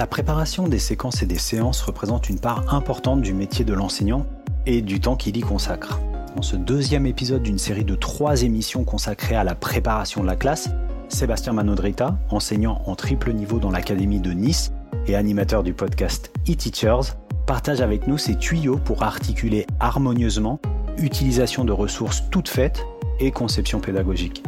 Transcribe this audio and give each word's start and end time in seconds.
La 0.00 0.06
préparation 0.06 0.66
des 0.66 0.78
séquences 0.78 1.20
et 1.20 1.26
des 1.26 1.36
séances 1.36 1.82
représente 1.82 2.30
une 2.30 2.40
part 2.40 2.72
importante 2.72 3.20
du 3.20 3.34
métier 3.34 3.66
de 3.66 3.74
l'enseignant 3.74 4.24
et 4.64 4.80
du 4.80 4.98
temps 4.98 5.14
qu'il 5.14 5.36
y 5.36 5.40
consacre. 5.40 6.00
Dans 6.34 6.40
ce 6.40 6.56
deuxième 6.56 7.04
épisode 7.04 7.42
d'une 7.42 7.58
série 7.58 7.84
de 7.84 7.94
trois 7.94 8.40
émissions 8.40 8.84
consacrées 8.84 9.36
à 9.36 9.44
la 9.44 9.54
préparation 9.54 10.22
de 10.22 10.26
la 10.26 10.36
classe, 10.36 10.70
Sébastien 11.10 11.52
Manodrita, 11.52 12.16
enseignant 12.30 12.80
en 12.86 12.94
triple 12.94 13.34
niveau 13.34 13.58
dans 13.58 13.70
l'Académie 13.70 14.20
de 14.20 14.32
Nice 14.32 14.72
et 15.06 15.16
animateur 15.16 15.62
du 15.62 15.74
podcast 15.74 16.32
e-Teachers, 16.48 17.14
partage 17.44 17.82
avec 17.82 18.06
nous 18.06 18.16
ses 18.16 18.36
tuyaux 18.36 18.78
pour 18.82 19.02
articuler 19.02 19.66
harmonieusement 19.80 20.60
utilisation 20.96 21.66
de 21.66 21.72
ressources 21.72 22.24
toutes 22.30 22.48
faites 22.48 22.86
et 23.18 23.32
conception 23.32 23.80
pédagogique. 23.80 24.42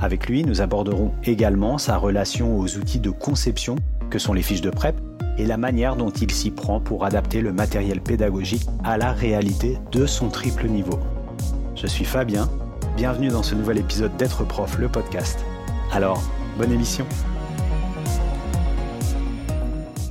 Avec 0.00 0.28
lui, 0.28 0.44
nous 0.44 0.62
aborderons 0.62 1.12
également 1.24 1.78
sa 1.78 1.98
relation 1.98 2.58
aux 2.58 2.76
outils 2.76 3.00
de 3.00 3.10
conception 3.10 3.76
que 4.10 4.18
sont 4.18 4.32
les 4.32 4.42
fiches 4.42 4.60
de 4.60 4.70
prep 4.70 5.00
et 5.38 5.46
la 5.46 5.56
manière 5.56 5.96
dont 5.96 6.10
il 6.10 6.30
s'y 6.30 6.50
prend 6.50 6.80
pour 6.80 7.04
adapter 7.04 7.40
le 7.40 7.52
matériel 7.52 8.00
pédagogique 8.00 8.66
à 8.84 8.96
la 8.96 9.12
réalité 9.12 9.78
de 9.92 10.06
son 10.06 10.28
triple 10.28 10.68
niveau. 10.68 10.98
Je 11.74 11.86
suis 11.86 12.04
Fabien, 12.04 12.48
bienvenue 12.96 13.28
dans 13.28 13.42
ce 13.42 13.54
nouvel 13.54 13.78
épisode 13.78 14.16
d'être 14.16 14.44
prof, 14.44 14.78
le 14.78 14.88
podcast. 14.88 15.44
Alors, 15.92 16.22
bonne 16.58 16.72
émission. 16.72 17.04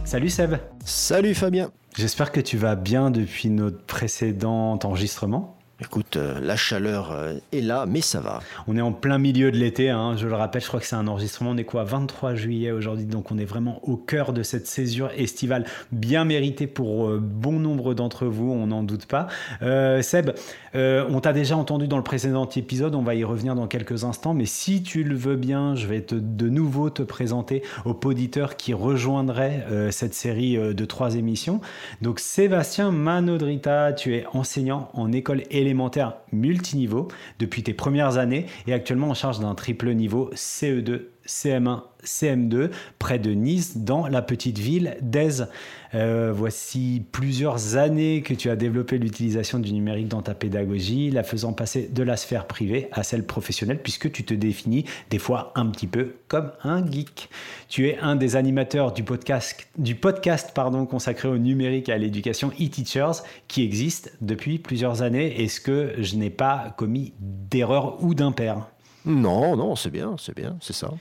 Salut 0.03 0.30
Seb. 0.30 0.55
Salut 0.86 1.34
Fabien. 1.34 1.72
J'espère 1.95 2.31
que 2.31 2.41
tu 2.41 2.58
vas 2.58 2.75
bien 2.75 3.12
depuis 3.12 3.50
notre 3.50 3.84
précédent 3.86 4.78
enregistrement. 4.84 5.58
Écoute, 5.82 6.18
euh, 6.18 6.40
la 6.40 6.55
chaleur 6.55 7.12
euh, 7.12 7.34
est 7.52 7.59
là, 7.59 7.86
mais 7.88 8.02
ça 8.02 8.20
va. 8.20 8.41
On 8.68 8.77
est 8.77 8.81
en 8.81 8.91
plein 8.91 9.18
milieu 9.18 9.52
de 9.52 9.58
l'été, 9.58 9.90
hein, 9.90 10.16
je 10.16 10.27
le 10.27 10.36
rappelle, 10.36 10.62
je 10.62 10.68
crois 10.68 10.80
que 10.80 10.86
c'est 10.86 10.95
un 10.95 11.08
enregistrement. 11.08 11.50
On 11.50 11.58
est 11.58 11.64
quoi 11.64 11.84
23 11.84 12.36
juillet 12.36 12.70
aujourd'hui, 12.70 13.08
donc 13.08 13.31
on 13.31 13.40
est 13.40 13.45
vraiment 13.45 13.80
au 13.81 13.98
cœur 13.98 14.34
de 14.34 14.44
cette 14.44 14.67
césure 14.67 15.09
estivale 15.17 15.66
bien 15.91 16.26
méritée 16.26 16.67
pour 16.67 17.08
euh, 17.08 17.20
bon 17.20 17.54
nombre 17.54 17.95
d'entre 17.95 18.28
vous, 18.28 18.52
on 18.52 18.67
n'en 18.67 18.84
doute 18.84 19.08
pas. 19.08 19.28
Seb, 19.62 20.31
on 20.75 21.20
t'a 21.20 21.34
déjà 21.34 21.58
entendu 21.58 21.88
dans 21.88 21.97
le 21.97 22.03
précédent 22.03 22.47
épisode, 22.47 22.94
on 22.94 23.02
va 23.02 23.16
y 23.16 23.23
revenir 23.23 23.56
dans 23.56 23.67
quelques 23.67 24.03
instants, 24.03 24.36
mais 24.36 24.45
si 24.45 24.84
tu 24.84 25.03
le 25.03 25.16
veux 25.16 25.36
bien, 25.36 25.75
je 25.75 25.88
vais 25.88 26.02
te, 26.02 26.16
de 26.16 26.50
nouveau 26.50 26.92
te 26.92 27.02
présenter 27.02 27.64
aux 27.86 27.97
auditeurs 28.06 28.58
qui 28.58 28.73
rejoindraient 28.73 29.66
cette 29.92 30.14
série 30.14 30.56
de 30.58 30.86
trois 30.86 31.16
émissions. 31.16 31.62
Donc 32.02 32.19
Sébastien 32.19 32.92
Manodrita, 32.92 33.94
tu 33.94 34.16
es 34.16 34.25
enseignant 34.34 34.90
en 34.94 35.12
école 35.12 35.42
élémentaire 35.50 35.62
élémentaire 35.64 36.17
multiniveau 36.31 37.08
depuis 37.39 37.64
tes 37.64 37.73
premières 37.73 38.17
années 38.17 38.45
et 38.67 38.73
actuellement 38.73 39.09
en 39.09 39.14
charge 39.14 39.39
d'un 39.39 39.56
triple 39.56 39.94
niveau 39.94 40.30
CE2, 40.36 41.12
CM1, 41.27 41.81
CM2 42.03 42.69
près 42.99 43.19
de 43.19 43.31
Nice 43.31 43.77
dans 43.77 44.07
la 44.07 44.21
petite 44.21 44.57
ville 44.57 44.97
d'Aise. 45.02 45.47
Euh, 45.95 46.33
voici 46.35 47.03
plusieurs 47.11 47.75
années 47.75 48.23
que 48.23 48.33
tu 48.33 48.49
as 48.49 48.55
développé 48.55 48.97
l'utilisation 48.97 49.59
du 49.59 49.71
numérique 49.73 50.07
dans 50.07 50.23
ta 50.23 50.33
pédagogie, 50.33 51.11
la 51.11 51.23
faisant 51.23 51.53
passer 51.53 51.88
de 51.88 52.03
la 52.03 52.17
sphère 52.17 52.47
privée 52.47 52.89
à 52.91 53.03
celle 53.03 53.25
professionnelle, 53.25 53.79
puisque 53.81 54.11
tu 54.11 54.23
te 54.23 54.33
définis 54.33 54.85
des 55.11 55.19
fois 55.19 55.51
un 55.55 55.67
petit 55.67 55.88
peu 55.88 56.16
comme 56.27 56.51
un 56.63 56.85
geek. 56.89 57.29
Tu 57.69 57.88
es 57.88 57.99
un 57.99 58.16
des 58.16 58.35
animateurs 58.35 58.91
du 58.91 59.03
podcast, 59.03 59.67
du 59.77 59.95
podcast 59.95 60.51
pardon, 60.55 60.85
consacré 60.85 61.27
au 61.27 61.38
numérique 61.38 61.89
et 61.89 61.94
à 61.94 61.97
l'éducation 61.97 62.49
e-teachers 62.59 63.23
qui 63.47 63.63
existe 63.63 64.17
depuis 64.21 64.57
plusieurs 64.57 65.03
années. 65.03 65.44
Est-ce 65.44 65.61
que 65.61 65.94
je 65.99 66.16
n'ai 66.16 66.31
pas 66.31 66.73
commis 66.75 67.13
d'erreur 67.19 68.03
ou 68.03 68.16
d'impair? 68.16 68.72
Non, 69.06 69.58
non, 69.58 69.76
c'est 69.76 69.90
bien, 69.90 70.16
c'est 70.18 70.36
bien, 70.36 70.56
c'est 70.62 70.73
ça. 70.73 70.92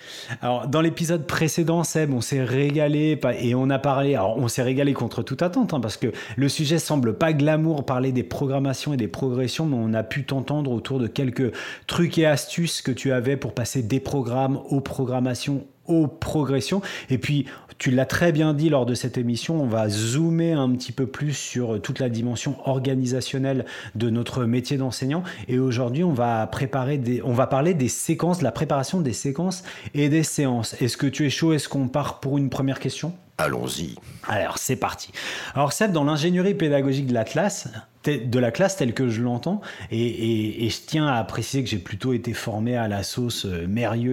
Alors, 0.41 0.67
dans 0.67 0.81
l'épisode 0.81 1.27
précédent, 1.27 1.85
Seb, 1.85 2.13
on 2.13 2.21
s'est 2.21 2.43
régalé 2.43 3.21
et 3.39 3.55
on 3.55 3.71
a 3.71 3.79
parlé. 3.79 4.15
Alors, 4.17 4.37
on 4.39 4.49
s'est 4.49 4.63
régalé 4.63 4.93
contre 4.93 5.23
toute 5.23 5.43
attente, 5.43 5.73
hein, 5.73 5.81
parce 5.81 5.97
que 5.97 6.13
le 6.37 6.49
sujet 6.49 6.79
semble 6.79 7.17
pas 7.17 7.33
glamour, 7.33 7.87
parler 7.87 8.11
des 8.11 8.25
programmations 8.25 8.93
et 8.93 8.97
des 8.97 9.09
progressions, 9.09 9.67
mais 9.67 9.77
on 9.79 9.95
a 9.95 10.03
pu 10.03 10.25
t'entendre 10.25 10.73
autour 10.73 10.99
de 10.99 11.07
quelques 11.07 11.53
trucs 11.87 12.19
et 12.19 12.27
astuces 12.27 12.83
que 12.83 12.91
tu 12.91 13.13
avais 13.13 13.37
pour 13.37 13.55
passer 13.55 13.83
des 13.83 14.01
programmes 14.01 14.61
aux 14.69 14.81
programmations 14.81 15.65
aux 15.87 16.07
progressions. 16.07 16.81
Et 17.11 17.19
puis, 17.19 17.47
tu 17.79 17.91
l'as 17.91 18.07
très 18.07 18.33
bien 18.33 18.55
dit 18.55 18.69
lors 18.69 18.87
de 18.87 18.95
cette 18.95 19.19
émission, 19.19 19.63
on 19.63 19.67
va 19.67 19.89
zoomer 19.89 20.55
un 20.55 20.71
petit 20.71 20.93
peu 20.93 21.07
plus 21.07 21.33
sur 21.33 21.81
toute 21.81 21.99
la 21.99 22.09
dimension 22.09 22.57
organisationnelle 22.69 23.65
de 23.95 24.11
notre 24.11 24.45
métier 24.45 24.77
d'enseignant. 24.77 25.23
Et 25.49 25.59
aujourd'hui, 25.59 26.05
on 26.05 26.13
va 26.13 26.47
préparer 26.47 26.99
des, 26.99 27.23
on 27.23 27.33
va 27.33 27.47
parler 27.47 27.75
des 27.75 27.89
séquences, 27.89 28.39
de 28.39 28.45
la 28.45 28.53
préparation 28.53 29.01
des 29.01 29.13
séquences 29.13 29.63
et 29.95 30.09
des 30.09 30.23
séances. 30.23 30.75
Est-ce 30.81 30.97
que 30.97 31.07
tu 31.07 31.27
es 31.27 31.31
chaud? 31.31 31.53
Est-ce 31.53 31.69
qu'on 31.69 31.89
part 31.89 32.21
pour 32.21 32.39
une 32.39 32.51
première 32.51 32.81
question? 32.81 33.13
Allons-y. 33.39 33.97
Alors, 34.29 34.59
c'est 34.59 34.77
parti. 34.77 35.11
Alors, 35.55 35.73
Seb, 35.73 35.93
dans 35.93 36.05
l'ingénierie 36.05 36.55
pédagogique 36.55 37.07
de 37.07 37.15
l'Atlas, 37.15 37.69
de 38.05 38.39
la 38.39 38.51
classe 38.51 38.77
telle 38.77 38.95
que 38.95 39.09
je 39.09 39.23
l'entends. 39.23 39.61
Et, 39.91 40.69
je 40.69 40.79
tiens 40.87 41.07
à 41.07 41.23
préciser 41.25 41.63
que 41.63 41.69
j'ai 41.69 41.79
plutôt 41.79 42.13
été 42.13 42.33
formé 42.33 42.77
à 42.77 42.89
la 42.89 43.03
sauce 43.03 43.47
euh, 43.47 43.67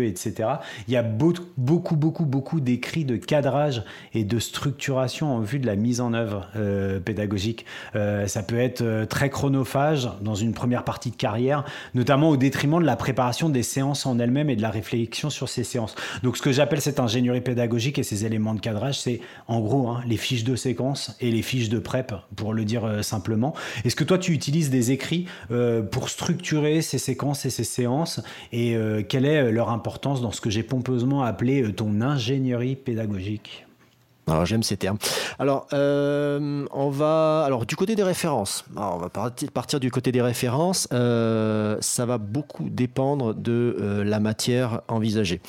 etc. 0.03 0.49
Il 0.87 0.93
y 0.93 0.97
a 0.97 1.03
beaucoup, 1.03 1.95
beaucoup, 1.95 2.25
beaucoup 2.25 2.59
d'écrits 2.59 3.05
de 3.05 3.15
cadrage 3.17 3.83
et 4.13 4.23
de 4.23 4.39
structuration 4.39 5.35
en 5.35 5.39
vue 5.39 5.59
de 5.59 5.65
la 5.65 5.75
mise 5.75 6.01
en 6.01 6.13
œuvre 6.13 6.47
euh, 6.55 6.99
pédagogique. 6.99 7.65
Euh, 7.95 8.27
ça 8.27 8.43
peut 8.43 8.59
être 8.59 9.05
très 9.05 9.29
chronophage 9.29 10.09
dans 10.21 10.35
une 10.35 10.53
première 10.53 10.83
partie 10.83 11.11
de 11.11 11.15
carrière, 11.15 11.63
notamment 11.93 12.29
au 12.29 12.37
détriment 12.37 12.79
de 12.79 12.85
la 12.85 12.95
préparation 12.95 13.49
des 13.49 13.63
séances 13.63 14.05
en 14.05 14.19
elles-mêmes 14.19 14.49
et 14.49 14.55
de 14.55 14.61
la 14.61 14.69
réflexion 14.69 15.29
sur 15.29 15.49
ces 15.49 15.63
séances. 15.63 15.95
Donc 16.23 16.37
ce 16.37 16.41
que 16.41 16.51
j'appelle 16.51 16.81
cette 16.81 16.99
ingénierie 16.99 17.41
pédagogique 17.41 17.99
et 17.99 18.03
ces 18.03 18.25
éléments 18.25 18.53
de 18.53 18.59
cadrage, 18.59 18.99
c'est 18.99 19.21
en 19.47 19.59
gros 19.59 19.87
hein, 19.89 20.01
les 20.07 20.17
fiches 20.17 20.43
de 20.43 20.55
séquence 20.55 21.15
et 21.19 21.31
les 21.31 21.41
fiches 21.41 21.69
de 21.69 21.79
prep, 21.79 22.13
pour 22.35 22.53
le 22.53 22.65
dire 22.65 23.03
simplement. 23.03 23.53
Est-ce 23.85 23.95
que 23.95 24.03
toi, 24.03 24.17
tu 24.17 24.33
utilises 24.33 24.69
des 24.69 24.91
écrits 24.91 25.25
euh, 25.51 25.81
pour 25.81 26.09
structurer 26.09 26.81
ces 26.81 26.97
séquences 26.97 27.45
et 27.45 27.49
ces 27.49 27.63
séances 27.63 28.21
Et 28.51 28.75
euh, 28.75 29.03
quelle 29.07 29.25
est 29.25 29.43
euh, 29.43 29.51
leur 29.51 29.69
importance 29.69 30.21
dans 30.21 30.31
ce 30.31 30.41
que 30.41 30.49
j'ai 30.49 30.63
pompeusement 30.63 31.23
appelé 31.23 31.73
ton 31.73 32.01
ingénierie 32.01 32.75
pédagogique? 32.75 33.68
J'aime 34.45 34.63
ces 34.63 34.77
termes. 34.77 34.97
Alors 35.37 35.67
on 35.71 36.89
va 36.89 37.43
alors 37.45 37.65
du 37.65 37.75
côté 37.75 37.95
des 37.95 38.03
références. 38.03 38.65
on 38.75 38.97
va 38.97 39.09
partir 39.09 39.79
du 39.79 39.91
côté 39.91 40.11
des 40.11 40.21
références. 40.21 40.87
ça 40.89 42.05
va 42.05 42.17
beaucoup 42.17 42.69
dépendre 42.69 43.33
de 43.33 44.03
la 44.05 44.19
matière 44.19 44.81
envisagée. 44.87 45.41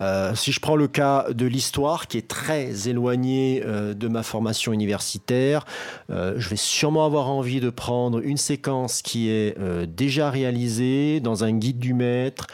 Euh, 0.00 0.34
si 0.34 0.52
je 0.52 0.60
prends 0.60 0.76
le 0.76 0.88
cas 0.88 1.26
de 1.30 1.46
l'histoire, 1.46 2.06
qui 2.06 2.18
est 2.18 2.28
très 2.28 2.88
éloigné 2.88 3.62
euh, 3.64 3.94
de 3.94 4.08
ma 4.08 4.22
formation 4.22 4.72
universitaire, 4.72 5.64
euh, 6.10 6.34
je 6.36 6.48
vais 6.48 6.56
sûrement 6.56 7.06
avoir 7.06 7.30
envie 7.30 7.60
de 7.60 7.70
prendre 7.70 8.20
une 8.20 8.36
séquence 8.36 9.02
qui 9.02 9.28
est 9.30 9.56
déjà 9.86 10.30
réalisée 10.30 11.20
dans 11.20 11.44
un 11.44 11.52
guide 11.52 11.78
du 11.78 11.94
maître, 11.94 12.46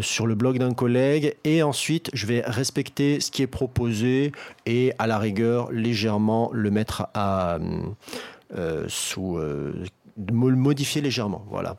sur 0.00 0.26
le 0.26 0.34
blog 0.34 0.58
d'un 0.58 0.72
collègue, 0.72 1.36
et 1.44 1.62
ensuite 1.62 2.10
je 2.12 2.26
vais 2.26 2.42
respecter 2.44 3.20
ce 3.20 3.30
qui 3.30 3.42
est 3.42 3.46
proposé 3.46 4.32
et 4.66 4.92
à 4.98 5.06
la 5.06 5.18
rigueur 5.18 5.70
légèrement 5.70 6.50
le 6.52 6.70
mettre 6.70 7.08
à 7.14 7.58
sous 8.88 9.38
modifier 10.16 11.00
légèrement. 11.02 11.44
Voilà. 11.50 11.76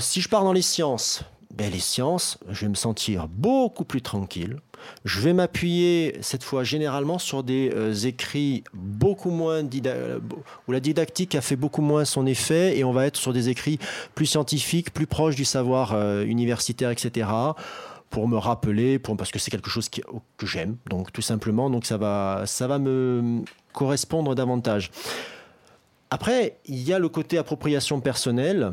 si 0.00 0.20
je 0.20 0.28
pars 0.28 0.44
dans 0.44 0.52
les 0.52 0.62
sciences, 0.62 1.22
ben, 1.54 1.70
les 1.70 1.80
sciences, 1.80 2.38
je 2.48 2.62
vais 2.62 2.68
me 2.68 2.74
sentir 2.74 3.28
beaucoup 3.28 3.84
plus 3.84 4.02
tranquille. 4.02 4.56
Je 5.04 5.20
vais 5.20 5.32
m'appuyer 5.32 6.16
cette 6.22 6.42
fois 6.42 6.64
généralement 6.64 7.18
sur 7.18 7.42
des 7.42 7.70
euh, 7.74 7.92
écrits 7.92 8.64
beaucoup 8.72 9.30
moins 9.30 9.62
où 9.62 10.72
la 10.72 10.80
didactique 10.80 11.34
a 11.34 11.40
fait 11.40 11.56
beaucoup 11.56 11.82
moins 11.82 12.04
son 12.04 12.24
effet 12.26 12.78
et 12.78 12.84
on 12.84 12.92
va 12.92 13.06
être 13.06 13.16
sur 13.16 13.32
des 13.32 13.48
écrits 13.48 13.78
plus 14.14 14.26
scientifiques, 14.26 14.92
plus 14.92 15.06
proches 15.06 15.36
du 15.36 15.44
savoir 15.44 15.92
euh, 15.92 16.24
universitaire, 16.24 16.90
etc. 16.90 17.28
Pour 18.08 18.26
me 18.26 18.38
rappeler, 18.38 18.98
pour, 18.98 19.16
parce 19.16 19.30
que 19.30 19.38
c'est 19.38 19.50
quelque 19.50 19.70
chose 19.70 19.88
que 19.88 20.46
j'aime, 20.46 20.76
donc 20.88 21.12
tout 21.12 21.22
simplement, 21.22 21.70
donc 21.70 21.84
ça 21.84 21.96
va, 21.96 22.42
ça 22.46 22.66
va 22.66 22.78
me 22.78 23.42
correspondre 23.72 24.34
davantage. 24.34 24.90
Après, 26.10 26.58
il 26.66 26.82
y 26.82 26.92
a 26.92 26.98
le 26.98 27.08
côté 27.08 27.38
appropriation 27.38 28.00
personnelle. 28.00 28.72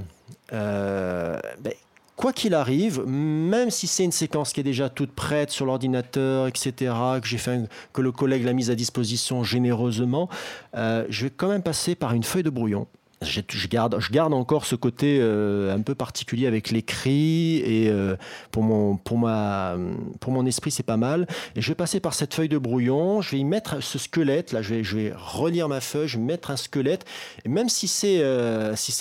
Euh, 0.54 1.40
ben, 1.60 1.74
quoi 2.18 2.34
qu'il 2.34 2.54
arrive, 2.56 3.06
même 3.06 3.69
si 3.69 3.88
c'est 3.88 4.04
une 4.04 4.12
séquence 4.12 4.52
qui 4.52 4.60
est 4.60 4.64
déjà 4.64 4.90
toute 4.90 5.12
prête 5.12 5.52
sur 5.52 5.66
l'ordinateur, 5.66 6.48
etc., 6.48 6.94
que 7.22 7.28
j'ai 7.28 7.38
fait, 7.38 7.69
que 7.94 8.02
le 8.02 8.12
collègue 8.12 8.44
l'a 8.44 8.54
mise 8.54 8.69
à 8.69 8.75
disposition 8.75 9.44
généreusement, 9.44 10.28
euh, 10.75 11.06
je 11.10 11.25
vais 11.25 11.30
quand 11.30 11.48
même 11.48 11.64
passer 11.64 11.96
par 11.96 12.14
une 12.14 12.24
feuille 12.24 12.44
de 12.44 12.50
brouillon. 12.50 12.88
Je, 13.24 13.68
garde, 13.68 13.96
encore 14.36 14.66
ce 14.66 14.75
côté 14.75 15.18
euh, 15.19 15.75
un 15.75 15.81
peu 15.81 15.96
particulier 15.96 16.46
avec 16.46 16.69
l'écrit 16.69 17.58
et 17.66 17.90
euh, 17.90 18.16
pour, 18.52 18.62
mon, 18.62 20.46
esprit 20.46 20.69
c'est 20.69 20.84
pas 20.84 20.98
mal. 20.98 21.25
Et 21.56 21.62
je 21.62 21.69
vais 21.69 21.75
passer 21.75 22.00
par 22.00 22.14
cette 22.14 22.36
feuille 22.36 22.50
de 22.50 22.60
brouillon, 22.60 23.22
je 23.22 23.31
vais 23.31 23.40
y 23.40 23.44
mettre 23.44 23.81
ce 23.81 23.98
squelette, 23.98 24.52
là 24.52 24.62
je 24.62 24.75
vais, 24.75 25.14
relire 25.16 25.68
ma 25.68 25.81
feuille, 25.81 26.08
je 26.08 26.18
vais 26.18 26.24
mettre 26.24 26.52
un 26.52 26.58
squelette. 26.58 27.06
Et 27.44 27.50
même 27.50 27.69
si 27.69 27.88
c'est 27.88 28.24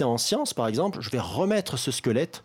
en 0.03 0.17
science 0.17 0.55
par 0.55 0.67
exemple, 0.67 0.99
je 1.03 1.11
vais 1.11 1.21
remettre 1.21 1.77
ce 1.79 1.91
squelette 1.91 2.43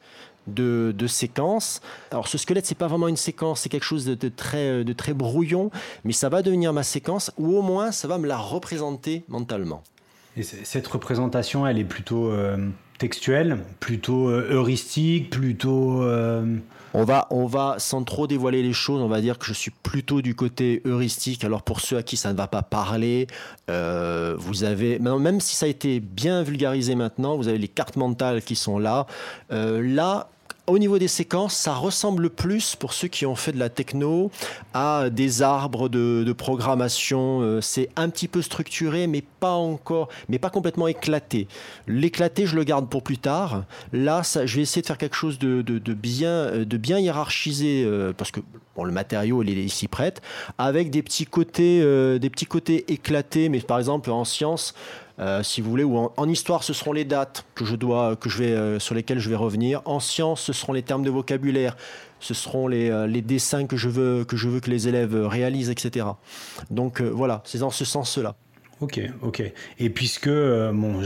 de, 0.47 0.93
séquence. 1.07 1.81
Alors 2.11 2.27
ce 2.27 2.37
squelette, 2.37 2.65
c'est 2.65 2.75
pas 2.75 2.87
vraiment 2.87 3.07
une 3.07 3.17
séquence, 3.17 3.61
c'est 3.61 3.69
quelque 3.69 3.83
chose 3.83 4.05
de, 4.05 4.29
très, 4.29 4.83
de 4.83 4.93
très 4.93 5.13
brouillon, 5.13 5.71
mais 6.03 6.13
ça 6.13 6.29
va 6.29 6.41
devenir 6.41 6.73
ma 6.73 6.83
séquence, 6.83 7.31
ou 7.37 7.57
au 7.57 7.61
moins 7.61 7.91
ça 7.91 8.07
va 8.07 8.17
me 8.17 8.27
la 8.27 8.37
représenter 8.37 9.23
mentalement. 9.27 9.83
Et 10.37 10.43
cette 10.43 10.87
représentation, 10.87 11.67
elle 11.67 11.77
est 11.77 11.83
plutôt 11.83 12.31
euh, 12.31 12.57
textuelle, 12.97 13.59
plutôt 13.79 14.29
euh, 14.29 14.47
heuristique, 14.49 15.29
plutôt... 15.29 16.03
Euh, 16.03 16.57
on 16.93 17.05
va, 17.05 17.27
on 17.29 17.45
va, 17.45 17.75
sans 17.77 18.03
trop 18.03 18.27
dévoiler 18.27 18.61
les 18.61 18.73
choses, 18.73 19.01
on 19.01 19.07
va 19.07 19.21
dire 19.21 19.37
que 19.37 19.45
je 19.45 19.53
suis 19.53 19.71
plutôt 19.71 20.21
du 20.21 20.35
côté 20.35 20.81
heuristique. 20.85 21.45
Alors 21.45 21.63
pour 21.63 21.79
ceux 21.79 21.95
à 21.95 22.03
qui 22.03 22.17
ça 22.17 22.33
ne 22.33 22.37
va 22.37 22.47
pas 22.47 22.63
parler, 22.63 23.27
vous 23.69 24.63
avez, 24.65 24.99
même 24.99 25.39
si 25.39 25.55
ça 25.55 25.67
a 25.67 25.69
été 25.69 26.01
bien 26.01 26.43
vulgarisé 26.43 26.95
maintenant, 26.95 27.37
vous 27.37 27.47
avez 27.47 27.59
les 27.59 27.69
cartes 27.69 27.95
mentales 27.95 28.41
qui 28.41 28.57
sont 28.57 28.77
là. 28.77 29.05
là, 29.49 30.27
au 30.71 30.79
niveau 30.79 30.97
des 30.97 31.09
séquences, 31.09 31.53
ça 31.53 31.73
ressemble 31.73 32.29
plus, 32.29 32.77
pour 32.77 32.93
ceux 32.93 33.09
qui 33.09 33.25
ont 33.25 33.35
fait 33.35 33.51
de 33.51 33.59
la 33.59 33.67
techno, 33.67 34.31
à 34.73 35.09
des 35.09 35.41
arbres 35.41 35.89
de, 35.89 36.31
programmation. 36.31 37.41
Euh, 37.41 37.59
c'est 37.59 37.89
un 37.97 38.09
petit 38.09 38.29
peu 38.29 38.41
structuré, 38.41 39.05
mais 39.05 39.21
pas 39.21 39.51
encore, 39.51 40.07
mais 40.29 40.39
pas 40.39 40.49
complètement 40.49 40.87
éclaté. 40.87 41.49
L'éclaté, 41.87 42.45
je 42.45 42.55
le 42.55 42.63
garde 42.63 42.87
pour 42.89 43.03
plus 43.03 43.17
tard. 43.17 43.65
Là, 43.91 44.23
ça, 44.23 44.45
je 44.45 44.55
vais 44.55 44.61
essayer 44.61 44.81
de 44.81 44.87
faire 44.87 44.97
quelque 44.97 45.17
chose 45.17 45.39
de, 45.39 45.61
bien, 45.93 46.29
euh, 46.29 46.65
de 46.65 46.77
bien 46.77 46.99
hiérarchisé, 46.99 47.83
euh, 47.85 48.13
parce 48.13 48.31
que 48.31 48.39
bon, 48.77 48.85
le 48.85 48.93
matériau, 48.93 49.43
il 49.43 49.49
est 49.49 49.63
ici 49.63 49.89
prête, 49.89 50.21
avec 50.57 50.89
des 50.89 51.03
petits 51.03 51.25
côtés, 51.25 51.81
des 52.17 52.29
petits 52.29 52.45
côtés 52.45 52.85
éclatés. 52.87 53.49
Mais 53.49 53.59
par 53.59 53.77
exemple, 53.77 54.09
en 54.09 54.23
science, 54.23 54.73
euh, 55.21 55.43
si 55.43 55.61
vous 55.61 55.69
voulez, 55.69 55.83
ou 55.83 55.97
en, 55.97 56.29
histoire, 56.29 56.63
ce 56.63 56.73
seront 56.73 56.93
les 56.93 57.05
dates 57.05 57.45
que 57.53 57.63
je 57.63 57.75
dois, 57.75 58.15
que 58.15 58.29
je 58.29 58.39
vais, 58.39 58.53
euh, 58.53 58.79
sur 58.79 58.95
lesquelles 58.95 59.19
je 59.19 59.29
vais 59.29 59.35
revenir. 59.35 59.81
En 59.85 59.99
science, 59.99 60.41
ce 60.41 60.53
seront 60.53 60.73
les 60.73 60.81
termes 60.81 61.03
de 61.03 61.11
vocabulaire, 61.11 61.77
ce 62.19 62.33
seront 62.33 62.67
les, 62.67 62.89
euh, 62.89 63.05
les, 63.05 63.21
dessins 63.21 63.67
que 63.67 63.77
je, 63.77 63.89
veux, 63.89 64.25
que 64.25 64.35
je 64.35 64.49
veux 64.49 64.59
que 64.59 64.71
les 64.71 64.87
élèves 64.87 65.15
réalisent, 65.27 65.69
etc. 65.69 66.07
Donc 66.71 67.01
voilà, 67.01 67.43
c'est 67.45 67.59
dans 67.59 67.69
ce 67.69 67.85
sens-là. 67.85 68.35
Ok, 68.79 68.99
ok. 69.21 69.43
Et 69.77 69.91
puisque 69.91 70.27
bon, 70.27 71.03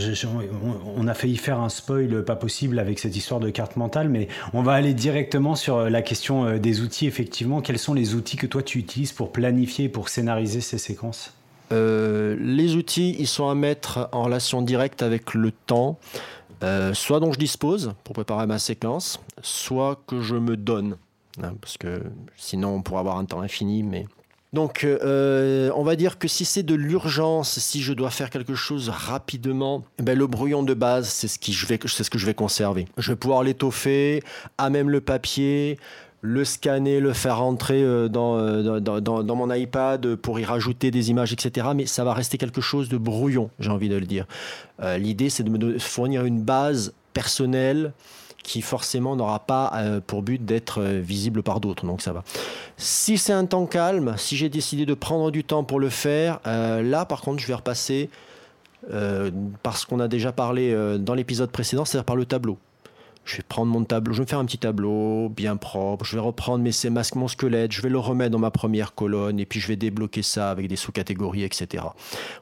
on 0.95 1.07
a 1.09 1.13
failli 1.13 1.35
faire 1.35 1.59
un 1.59 1.67
spoil 1.67 2.23
pas 2.23 2.37
possible 2.37 2.79
avec 2.79 2.99
cette 2.99 3.17
histoire 3.17 3.41
de 3.41 3.49
carte 3.49 3.75
mentale, 3.75 4.07
mais 4.07 4.29
on 4.53 4.63
va 4.63 4.71
aller 4.71 4.93
directement 4.93 5.55
sur 5.55 5.89
la 5.89 6.01
question 6.01 6.57
des 6.57 6.79
outils. 6.79 7.05
Effectivement, 7.05 7.59
quels 7.59 7.79
sont 7.79 7.93
les 7.93 8.15
outils 8.15 8.37
que 8.37 8.47
toi 8.47 8.63
tu 8.63 8.79
utilises 8.79 9.11
pour 9.11 9.33
planifier, 9.33 9.89
pour 9.89 10.07
scénariser 10.07 10.61
ces 10.61 10.77
séquences? 10.77 11.33
Euh, 11.71 12.35
les 12.39 12.75
outils, 12.75 13.15
ils 13.19 13.27
sont 13.27 13.49
à 13.49 13.55
mettre 13.55 14.09
en 14.11 14.23
relation 14.23 14.61
directe 14.61 15.01
avec 15.01 15.33
le 15.33 15.51
temps, 15.51 15.97
euh, 16.63 16.93
soit 16.93 17.19
dont 17.19 17.31
je 17.31 17.39
dispose 17.39 17.93
pour 18.03 18.13
préparer 18.13 18.47
ma 18.47 18.59
séquence, 18.59 19.19
soit 19.41 20.01
que 20.07 20.21
je 20.21 20.35
me 20.35 20.57
donne, 20.57 20.97
hein, 21.41 21.53
parce 21.59 21.77
que 21.77 22.03
sinon 22.37 22.75
on 22.75 22.81
pourrait 22.81 23.01
avoir 23.01 23.17
un 23.17 23.25
temps 23.25 23.41
infini, 23.41 23.83
mais 23.83 24.05
donc, 24.55 24.85
euh, 24.85 25.69
on 25.75 25.83
va 25.83 25.97
dire 25.97 26.17
que 26.17 26.29
si 26.29 26.45
c'est 26.45 26.63
de 26.63 26.75
l'urgence, 26.75 27.59
si 27.59 27.81
je 27.81 27.91
dois 27.91 28.09
faire 28.09 28.29
quelque 28.29 28.55
chose 28.55 28.87
rapidement, 28.87 29.83
eh 29.99 30.01
ben, 30.01 30.17
le 30.17 30.27
brouillon 30.27 30.63
de 30.63 30.73
base, 30.73 31.09
c'est 31.09 31.27
ce, 31.27 31.37
ce 31.37 32.09
que 32.09 32.17
je 32.17 32.25
vais 32.25 32.33
conserver. 32.33 32.87
Je 32.97 33.11
vais 33.11 33.17
pouvoir 33.17 33.43
l'étoffer, 33.43 34.23
à 34.57 34.69
même 34.69 34.89
le 34.89 35.01
papier, 35.01 35.77
le 36.25 36.43
scanner, 36.43 36.99
le 36.99 37.13
faire 37.13 37.37
rentrer 37.37 37.83
euh, 37.83 38.09
euh, 38.15 38.79
dans, 38.79 39.35
mon 39.35 39.53
iPad 39.53 40.15
pour 40.15 40.39
y 40.39 40.45
rajouter 40.45 40.89
des 40.89 41.11
images, 41.11 41.31
etc. 41.31 41.67
Mais 41.75 41.85
ça 41.85 42.03
va 42.03 42.13
rester 42.13 42.37
quelque 42.37 42.61
chose 42.61 42.89
de 42.89 42.97
brouillon, 42.97 43.51
j'ai 43.59 43.69
envie 43.69 43.89
de 43.89 43.95
le 43.95 44.05
dire. 44.05 44.25
Euh, 44.81 44.97
l'idée, 44.97 45.29
c'est 45.29 45.43
de 45.43 45.49
me 45.49 45.77
fournir 45.77 46.25
une 46.25 46.41
base 46.41 46.93
personnelle 47.13 47.93
qui 48.43 48.61
forcément 48.61 49.15
n'aura 49.15 49.39
pas 49.39 49.73
pour 50.05 50.21
but 50.21 50.45
d'être 50.45 50.83
visible 50.83 51.41
par 51.41 51.59
d'autres. 51.59 51.83
Donc 51.83 52.03
ça 52.03 52.13
va. 52.13 52.23
Si 52.77 53.17
c'est 53.17 53.33
un 53.33 53.45
temps 53.45 53.65
calme, 53.65 54.13
si 54.17 54.37
j'ai 54.37 54.49
décidé 54.49 54.85
de 54.85 54.93
prendre 54.93 55.31
du 55.31 55.43
temps 55.43 55.63
pour 55.63 55.79
le 55.79 55.89
faire, 55.89 56.39
là 56.45 57.05
par 57.05 57.21
contre 57.21 57.41
je 57.41 57.47
vais 57.47 57.55
repasser 57.55 58.07
parce 59.63 59.85
qu'on 59.85 59.99
a 59.99 60.07
déjà 60.07 60.31
parlé 60.31 60.77
dans 60.99 61.15
l'épisode 61.15 61.49
précédent, 61.49 61.85
c'est-à-dire 61.85 62.05
par 62.05 62.15
le 62.15 62.25
tableau 62.25 62.59
je 63.25 63.37
vais 63.37 63.43
prendre 63.43 63.71
mon 63.71 63.83
tableau, 63.83 64.13
je 64.13 64.19
vais 64.19 64.25
me 64.25 64.29
faire 64.29 64.39
un 64.39 64.45
petit 64.45 64.59
tableau 64.59 65.29
bien 65.29 65.57
propre, 65.57 66.05
je 66.05 66.15
vais 66.15 66.21
reprendre 66.21 66.63
mes 66.63 66.89
masques, 66.91 67.15
mon 67.15 67.27
squelette, 67.27 67.71
je 67.71 67.81
vais 67.81 67.89
le 67.89 67.97
remettre 67.97 68.31
dans 68.31 68.39
ma 68.39 68.51
première 68.51 68.93
colonne 68.93 69.39
et 69.39 69.45
puis 69.45 69.59
je 69.59 69.67
vais 69.67 69.75
débloquer 69.75 70.21
ça 70.21 70.51
avec 70.51 70.67
des 70.67 70.75
sous-catégories, 70.75 71.43
etc. 71.43 71.83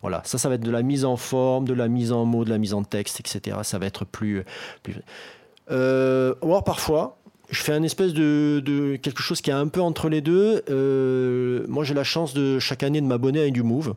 Voilà, 0.02 0.22
ça, 0.26 0.38
ça 0.38 0.50
va 0.50 0.56
être 0.56 0.62
de 0.62 0.72
la 0.72 0.84
mise 0.84 1.06
en 1.06 1.16
forme, 1.16 1.66
de 1.66 1.74
la 1.74 1.88
mise 1.88 2.12
en 2.12 2.26
mots, 2.26 2.44
de 2.44 2.50
la 2.50 2.58
mise 2.58 2.74
en 2.74 2.84
texte, 2.84 3.22
etc. 3.22 3.58
Ça 3.64 3.80
va 3.80 3.86
être 3.86 4.06
plus. 4.06 4.44
plus... 4.84 4.96
Euh, 5.72 6.36
alors 6.44 6.66
parfois, 6.66 7.18
je 7.50 7.62
fais 7.62 7.72
un 7.72 7.84
espèce 7.84 8.14
de, 8.14 8.98
quelque 9.02 9.22
chose 9.22 9.40
qui 9.40 9.52
est 9.52 9.54
un 9.54 9.68
peu 9.68 9.82
entre 9.82 10.10
les 10.10 10.22
deux. 10.22 10.64
Euh, 10.70 11.66
moi, 11.70 11.86
j'ai 11.86 11.94
la 11.94 12.04
chance 12.04 12.34
de 12.34 12.60
chaque 12.60 12.84
année 12.84 13.00
de 13.00 13.06
m'abonner 13.06 13.42
à 13.42 13.48
EduMove. 13.48 13.96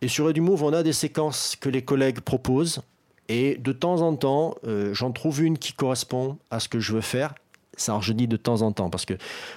Et 0.00 0.08
sur 0.08 0.28
EduMove, 0.28 0.62
on 0.62 0.72
a 0.72 0.82
des 0.82 0.92
séquences 0.92 1.56
que 1.60 1.68
les 1.68 1.82
collègues 1.82 2.20
proposent 2.20 2.82
et 3.28 3.56
de 3.56 3.72
temps 3.72 4.02
en 4.02 4.14
temps, 4.14 4.54
euh, 4.66 4.94
j'en 4.94 5.12
trouve 5.12 5.42
une 5.42 5.58
qui 5.58 5.72
correspond 5.72 6.38
à 6.50 6.60
ce 6.60 6.68
que 6.68 6.80
je 6.80 6.92
veux 6.92 7.00
faire. 7.00 7.34
Ça, 7.76 7.98
je 8.00 8.12
dis 8.14 8.26
de 8.26 8.38
temps 8.38 8.62
en 8.62 8.72
temps, 8.72 8.88
parce 8.88 9.04
que 9.04 9.14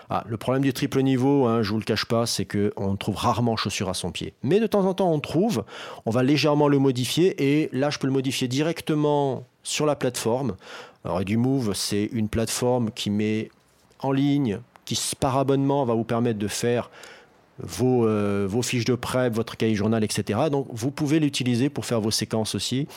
ah, 0.10 0.26
le 0.28 0.36
problème 0.36 0.64
du 0.64 0.74
triple 0.74 1.02
niveau, 1.02 1.46
hein, 1.46 1.62
je 1.62 1.72
vous 1.72 1.78
le 1.78 1.86
cache 1.86 2.04
pas, 2.04 2.26
c'est 2.26 2.46
qu'on 2.46 2.98
trouve 2.98 3.16
rarement 3.16 3.56
chaussure 3.56 3.88
à 3.88 3.94
son 3.94 4.12
pied. 4.12 4.34
Mais 4.44 4.60
de 4.60 4.68
temps 4.68 4.86
en 4.86 4.94
temps, 4.94 5.12
on 5.12 5.22
trouve, 5.22 5.64
on 6.06 6.12
va 6.12 6.22
légèrement 6.22 6.68
le 6.68 6.80
modifier, 6.80 7.36
et 7.42 7.70
là, 7.72 7.90
je 7.90 7.98
peux 7.98 8.08
le 8.08 8.14
modifier 8.14 8.50
directement 8.50 9.46
sur 9.64 9.86
la 9.86 9.96
plateforme. 9.96 10.56
Alors, 11.06 11.24
du 11.24 11.38
Move, 11.38 11.74
c'est 11.76 12.10
une 12.12 12.28
plateforme 12.28 12.92
qui 12.92 13.10
met 13.10 13.52
en 14.00 14.12
ligne, 14.12 14.60
qui 14.84 15.00
par 15.18 15.38
abonnement 15.38 15.86
va 15.86 15.94
vous 15.94 16.04
permettre 16.04 16.40
de 16.40 16.48
faire 16.50 16.90
vos, 17.60 18.06
euh, 18.06 18.62
fiches 18.62 18.86
de 18.86 18.96
prêt, 18.96 19.30
votre 19.30 19.56
cahier 19.56 19.76
journal, 19.76 20.04
etc. 20.04 20.40
Donc, 20.52 20.68
vous 20.72 20.92
pouvez 20.92 21.20
l'utiliser 21.20 21.70
pour 21.70 21.86
faire 21.86 22.02
vos 22.02 22.12
séquences 22.12 22.54
aussi 22.54 22.88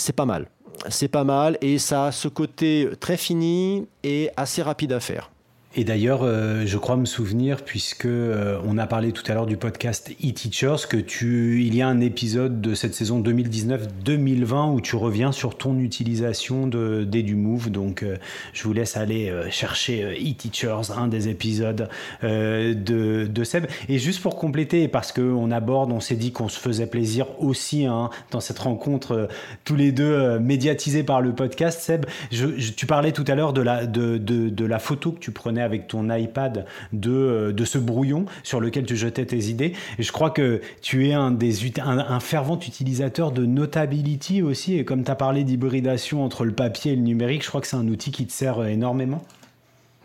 c'est 0.00 0.12
pas 0.12 0.26
mal. 0.26 0.46
C'est 0.88 1.08
pas 1.08 1.24
mal 1.24 1.58
et 1.60 1.78
ça 1.78 2.06
a 2.06 2.12
ce 2.12 2.28
côté 2.28 2.88
très 3.00 3.16
fini 3.16 3.86
et 4.02 4.30
assez 4.36 4.62
rapide 4.62 4.92
à 4.92 5.00
faire. 5.00 5.30
Et 5.76 5.84
d'ailleurs, 5.84 6.22
euh, 6.24 6.64
je 6.66 6.76
crois 6.78 6.96
me 6.96 7.04
souvenir, 7.04 7.62
puisque 7.64 8.06
euh, 8.06 8.58
on 8.66 8.76
a 8.76 8.88
parlé 8.88 9.12
tout 9.12 9.22
à 9.30 9.34
l'heure 9.34 9.46
du 9.46 9.56
podcast 9.56 10.10
e-teachers, 10.20 10.88
que 10.88 10.96
tu, 10.96 11.64
il 11.64 11.76
y 11.76 11.80
a 11.80 11.86
un 11.86 12.00
épisode 12.00 12.60
de 12.60 12.74
cette 12.74 12.92
saison 12.92 13.22
2019-2020 13.22 14.72
où 14.72 14.80
tu 14.80 14.96
reviens 14.96 15.30
sur 15.30 15.56
ton 15.56 15.78
utilisation 15.78 16.66
de 16.66 17.04
d'EduMove. 17.04 17.70
Donc, 17.70 18.02
euh, 18.02 18.16
je 18.52 18.64
vous 18.64 18.72
laisse 18.72 18.96
aller 18.96 19.32
chercher 19.50 20.18
e-teachers, 20.20 20.90
un 20.96 21.06
des 21.06 21.28
épisodes 21.28 21.88
de, 22.24 22.74
de 23.26 23.44
Seb. 23.44 23.66
Et 23.88 24.00
juste 24.00 24.22
pour 24.22 24.34
compléter, 24.34 24.88
parce 24.88 25.12
qu'on 25.12 25.52
aborde, 25.52 25.92
on 25.92 26.00
s'est 26.00 26.16
dit 26.16 26.32
qu'on 26.32 26.48
se 26.48 26.58
faisait 26.58 26.88
plaisir 26.88 27.26
aussi 27.40 27.86
hein, 27.86 28.10
dans 28.32 28.40
cette 28.40 28.58
rencontre, 28.58 29.28
tous 29.64 29.76
les 29.76 29.92
deux 29.92 30.40
médiatisés 30.40 31.04
par 31.04 31.20
le 31.20 31.32
podcast. 31.32 31.80
Seb, 31.80 32.06
tu 32.30 32.86
parlais 32.86 33.12
tout 33.12 33.24
à 33.28 33.36
l'heure 33.36 33.52
de 33.52 33.62
la, 33.62 33.86
de, 33.86 34.18
de 34.18 34.64
la 34.64 34.78
photo 34.80 35.12
que 35.12 35.20
tu 35.20 35.30
prenais 35.30 35.59
avec 35.60 35.86
ton 35.86 36.10
iPad 36.10 36.66
de, 36.92 37.10
euh, 37.10 37.52
de 37.52 37.64
ce 37.64 37.78
brouillon 37.78 38.24
sur 38.42 38.60
lequel 38.60 38.84
tu 38.84 38.96
jetais 38.96 39.26
tes 39.26 39.44
idées. 39.44 39.72
Et 39.98 40.02
je 40.02 40.12
crois 40.12 40.30
que 40.30 40.60
tu 40.82 41.08
es 41.08 41.14
un, 41.14 42.20
fervent 42.20 42.58
utilisateur 42.58 43.32
de 43.32 43.44
Notability 43.44 44.42
aussi. 44.42 44.76
Et 44.76 44.84
comme 44.84 45.04
tu 45.04 45.10
as 45.10 45.16
parlé 45.16 45.44
d'hybridation 45.44 46.24
entre 46.24 46.44
le 46.44 46.52
papier 46.52 46.92
et 46.92 46.96
le 46.96 47.02
numérique, 47.02 47.42
je 47.44 47.48
crois 47.48 47.60
que 47.60 47.66
c'est 47.66 47.76
un 47.76 47.88
outil 47.88 48.10
qui 48.10 48.26
te 48.26 48.32
sert 48.32 48.58
euh, 48.58 48.66
énormément. 48.66 49.22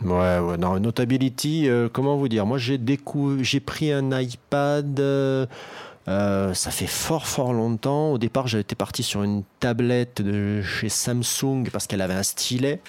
Ouais, 0.03 0.39
ouais, 0.39 0.57
non, 0.57 0.79
Notability, 0.79 1.69
euh, 1.69 1.87
comment 1.91 2.17
vous 2.17 2.27
dire? 2.27 2.45
Moi, 2.45 2.57
j'ai 2.57 2.79
j'ai 3.41 3.59
pris 3.61 3.91
un 3.93 4.19
iPad. 4.19 4.99
ça 6.07 6.71
fait 6.71 6.87
fort 6.87 7.27
fort 7.27 7.53
longtemps. 7.53 8.11
Au 8.11 8.17
départ, 8.17 8.47
j'étais 8.47 8.75
parti 8.75 9.03
sur 9.03 9.23
une 9.23 9.43
tablette 9.59 10.21
de 10.21 10.61
chez 10.61 10.89
Samsung 10.89 11.69
parce 11.71 11.87
qu'elle 11.87 12.01
avait 12.01 12.13
un 12.13 12.23
stylet. 12.23 12.81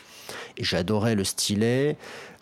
Et 0.56 0.64
j'adorais 0.64 1.14
le 1.14 1.24
stylet. 1.24 1.96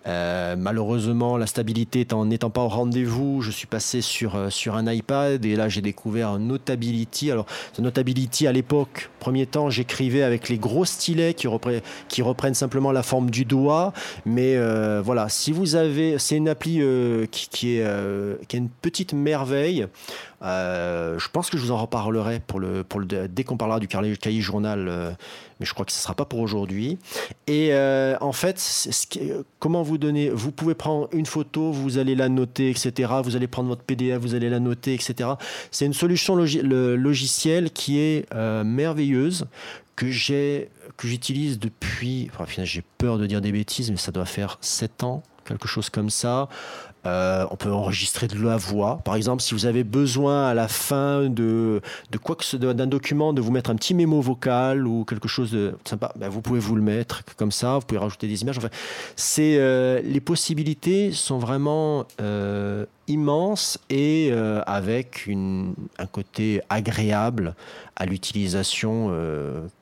Euh, 0.06 0.54
malheureusement, 0.56 1.36
la 1.36 1.46
stabilité 1.46 2.06
n'étant 2.26 2.50
pas 2.50 2.62
au 2.62 2.68
rendez-vous, 2.68 3.40
je 3.40 3.50
suis 3.50 3.66
passé 3.66 4.02
sur, 4.02 4.36
euh, 4.36 4.48
un 4.72 4.90
iPad 4.90 5.44
et 5.44 5.56
là 5.56 5.68
j'ai 5.68 5.80
découvert 5.80 6.38
Notability. 6.38 7.30
Alors, 7.30 7.46
Notability 7.78 8.46
à 8.46 8.52
l'époque, 8.52 9.10
premier 9.20 9.46
temps, 9.46 9.70
j'écrivais 9.70 10.22
avec 10.22 10.48
les 10.48 10.58
gros 10.58 10.84
stylets 10.84 11.34
qui, 11.34 11.46
reprennent, 11.46 12.54
simplement 12.54 12.92
la 12.92 13.02
forme 13.02 13.30
du 13.30 13.44
doigt. 13.44 13.92
Mais 14.26 14.56
euh, 14.56 15.00
voilà, 15.02 15.28
si 15.28 15.52
vous 15.52 15.76
avez, 15.76 16.18
c'est 16.18 16.36
une 16.36 16.48
appli 16.48 16.82
qui, 17.30 17.48
qui, 17.48 17.76
est, 17.76 18.46
qui 18.48 18.56
est 18.56 18.58
une 18.58 18.68
petite 18.68 19.12
merveille. 19.12 19.86
je 20.42 21.28
pense 21.32 21.50
que 21.50 21.56
je 21.56 21.62
vous 21.62 21.70
en 21.70 21.78
reparlerai 21.78 22.40
pour 22.46 22.60
le, 22.60 22.84
pour 22.84 23.00
le, 23.00 23.06
dès 23.06 23.44
qu'on 23.44 23.56
parlera 23.56 23.80
du 23.80 23.88
cahier 23.88 24.40
journal 24.40 25.16
mais 25.60 25.66
je 25.66 25.74
crois 25.74 25.84
que 25.84 25.92
ce 25.92 25.98
ne 25.98 26.02
sera 26.02 26.14
pas 26.14 26.24
pour 26.24 26.40
aujourd'hui. 26.40 26.98
Et 27.46 27.68
euh, 27.72 28.16
en 28.20 28.32
fait, 28.32 28.60
comment 29.58 29.82
vous 29.82 29.98
donner 29.98 30.30
Vous 30.30 30.52
pouvez 30.52 30.74
prendre 30.74 31.08
une 31.12 31.26
photo, 31.26 31.70
vous 31.72 31.98
allez 31.98 32.14
la 32.14 32.28
noter, 32.28 32.70
etc. 32.70 33.12
Vous 33.22 33.36
allez 33.36 33.46
prendre 33.46 33.68
votre 33.68 33.82
PDF, 33.82 34.20
vous 34.20 34.34
allez 34.34 34.50
la 34.50 34.60
noter, 34.60 34.94
etc. 34.94 35.30
C'est 35.70 35.86
une 35.86 35.94
solution 35.94 36.36
logicielle 36.36 37.70
qui 37.70 37.98
est 37.98 38.26
euh, 38.34 38.64
merveilleuse 38.64 39.46
que 39.96 40.10
j'ai 40.10 40.70
que 40.96 41.08
j'utilise 41.08 41.58
depuis, 41.58 42.30
enfin, 42.32 42.44
j'ai 42.62 42.84
peur 42.98 43.18
de 43.18 43.26
dire 43.26 43.40
des 43.40 43.50
bêtises, 43.50 43.90
mais 43.90 43.96
ça 43.96 44.12
doit 44.12 44.26
faire 44.26 44.58
7 44.60 45.02
ans, 45.02 45.24
quelque 45.44 45.66
chose 45.66 45.90
comme 45.90 46.08
ça. 46.08 46.48
Euh, 47.06 47.46
on 47.50 47.56
peut 47.56 47.70
enregistrer 47.70 48.28
de 48.28 48.42
la 48.42 48.56
voix. 48.56 49.00
Par 49.04 49.14
exemple, 49.14 49.42
si 49.42 49.54
vous 49.54 49.66
avez 49.66 49.84
besoin 49.84 50.46
à 50.46 50.54
la 50.54 50.68
fin 50.68 51.28
de, 51.28 51.82
de 52.10 52.18
quoi 52.18 52.34
que 52.36 52.44
ce 52.44 52.56
d'un 52.56 52.86
document, 52.86 53.32
de 53.32 53.40
vous 53.40 53.50
mettre 53.50 53.70
un 53.70 53.76
petit 53.76 53.94
mémo 53.94 54.20
vocal 54.20 54.86
ou 54.86 55.04
quelque 55.04 55.28
chose 55.28 55.50
de 55.50 55.74
sympa, 55.84 56.12
ben 56.16 56.28
vous 56.28 56.40
pouvez 56.40 56.60
vous 56.60 56.76
le 56.76 56.82
mettre 56.82 57.22
comme 57.36 57.52
ça. 57.52 57.74
Vous 57.78 57.86
pouvez 57.86 58.00
rajouter 58.00 58.26
des 58.26 58.42
images. 58.42 58.58
Enfin, 58.58 58.70
c'est 59.16 59.56
euh, 59.58 60.00
les 60.02 60.20
possibilités 60.20 61.12
sont 61.12 61.38
vraiment 61.38 62.06
euh, 62.20 62.86
immenses 63.06 63.78
et 63.90 64.32
avec 64.66 65.26
une, 65.26 65.74
un 65.98 66.06
côté 66.06 66.62
agréable 66.70 67.54
à 67.96 68.06
l'utilisation 68.06 69.14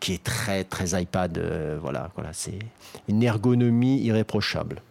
qui 0.00 0.14
est 0.14 0.25
très 0.25 0.64
très 0.64 1.00
iPad. 1.00 1.41
voilà, 1.81 2.11
voilà, 2.17 2.31
c'est 2.33 2.59
une 3.09 3.23
ergonomie 3.23 4.00
irréprochable. 4.00 4.83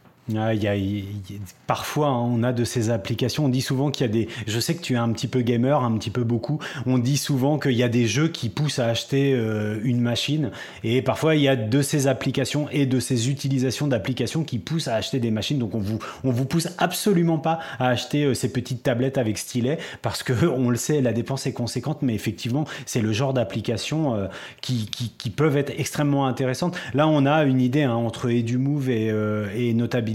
Parfois, 1.67 2.07
hein, 2.07 2.29
on 2.31 2.43
a 2.43 2.53
de 2.53 2.63
ces 2.63 2.89
applications. 2.91 3.45
On 3.45 3.49
dit 3.49 3.61
souvent 3.61 3.89
qu'il 3.89 4.05
y 4.05 4.09
a 4.09 4.11
des. 4.11 4.27
Je 4.45 4.59
sais 4.59 4.75
que 4.75 4.81
tu 4.81 4.93
es 4.93 4.97
un 4.97 5.09
petit 5.11 5.27
peu 5.27 5.41
gamer, 5.41 5.83
un 5.83 5.97
petit 5.97 6.11
peu 6.11 6.23
beaucoup. 6.23 6.59
On 6.85 6.99
dit 6.99 7.17
souvent 7.17 7.57
qu'il 7.57 7.73
y 7.73 7.83
a 7.83 7.89
des 7.89 8.05
jeux 8.05 8.27
qui 8.27 8.49
poussent 8.49 8.79
à 8.79 8.85
acheter 8.85 9.33
euh, 9.33 9.79
une 9.83 9.99
machine. 9.99 10.51
Et 10.83 11.01
parfois, 11.01 11.35
il 11.35 11.41
y 11.41 11.47
a 11.47 11.55
de 11.55 11.81
ces 11.81 12.07
applications 12.07 12.69
et 12.71 12.85
de 12.85 12.99
ces 12.99 13.29
utilisations 13.29 13.87
d'applications 13.87 14.43
qui 14.43 14.59
poussent 14.59 14.87
à 14.87 14.95
acheter 14.95 15.19
des 15.19 15.31
machines. 15.31 15.57
Donc, 15.57 15.73
on 15.73 15.79
vous, 15.79 15.99
on 16.23 16.31
vous 16.31 16.45
pousse 16.45 16.69
absolument 16.77 17.39
pas 17.39 17.59
à 17.79 17.87
acheter 17.87 18.25
euh, 18.25 18.33
ces 18.33 18.53
petites 18.53 18.83
tablettes 18.83 19.17
avec 19.17 19.39
stylet 19.39 19.79
parce 20.03 20.21
que, 20.21 20.45
on 20.45 20.69
le 20.69 20.77
sait, 20.77 21.01
la 21.01 21.13
dépense 21.13 21.47
est 21.47 21.53
conséquente. 21.53 22.03
Mais 22.03 22.13
effectivement, 22.13 22.65
c'est 22.85 23.01
le 23.01 23.11
genre 23.11 23.33
d'applications 23.33 24.15
euh, 24.15 24.27
qui, 24.61 24.85
qui, 24.87 25.29
peuvent 25.31 25.57
être 25.57 25.73
extrêmement 25.77 26.27
intéressantes. 26.27 26.77
Là, 26.93 27.07
on 27.07 27.25
a 27.25 27.43
une 27.43 27.61
idée 27.61 27.83
hein, 27.83 27.95
entre 27.95 28.29
EduMove 28.29 28.89
et, 28.89 29.07
et 29.55 29.73
Notability 29.73 30.10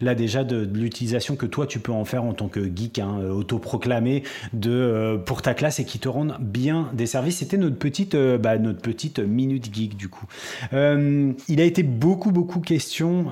là 0.00 0.14
déjà 0.14 0.44
de, 0.44 0.68
l'utilisation 0.72 1.36
que 1.36 1.46
toi 1.46 1.66
tu 1.66 1.80
peux 1.80 1.92
en 1.92 2.04
faire 2.04 2.24
en 2.24 2.32
tant 2.32 2.48
que 2.48 2.60
geek 2.60 2.98
hein, 2.98 3.18
euh, 3.20 3.30
autoproclamé 3.30 4.22
de, 4.52 4.70
euh, 4.70 5.18
pour 5.18 5.42
ta 5.42 5.54
classe 5.54 5.80
et 5.80 5.84
qui 5.84 5.98
te 5.98 6.08
rendent 6.08 6.36
bien 6.40 6.88
des 6.92 7.06
services. 7.06 7.38
C'était 7.38 7.56
notre 7.56 7.76
petite, 7.76 8.14
euh, 8.14 8.38
bah, 8.38 8.58
notre 8.58 8.80
petite 8.80 9.18
minute 9.18 9.74
geek 9.74 9.96
du 9.96 10.08
coup. 10.08 10.26
il 10.72 11.60
a 11.60 11.64
été 11.64 11.82
beaucoup 11.82 12.30
beaucoup 12.30 12.60
question 12.60 13.26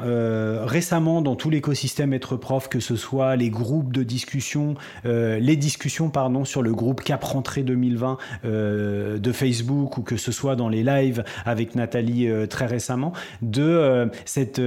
récemment 0.64 1.22
dans 1.22 1.36
tout 1.36 1.50
l'écosystème 1.50 2.12
être 2.12 2.36
prof, 2.36 2.68
que 2.68 2.80
ce 2.80 2.96
soit 2.96 3.36
les 3.36 3.50
groupes 3.50 3.92
de 3.92 4.02
discussion, 4.02 4.74
les 5.04 5.56
discussions 5.56 6.10
pardon 6.10 6.44
sur 6.44 6.62
le 6.62 6.72
groupe 6.72 7.02
Cap 7.02 7.22
Rentrée 7.24 7.62
2020 7.62 8.18
de 8.44 9.32
Facebook 9.32 9.98
ou 9.98 10.02
que 10.02 10.16
ce 10.16 10.32
soit 10.32 10.56
dans 10.56 10.68
les 10.68 10.82
lives 10.82 11.24
avec 11.44 11.74
Nathalie 11.74 12.28
très 12.48 12.66
récemment, 12.66 13.12
de 13.42 14.10
cette 14.24 14.60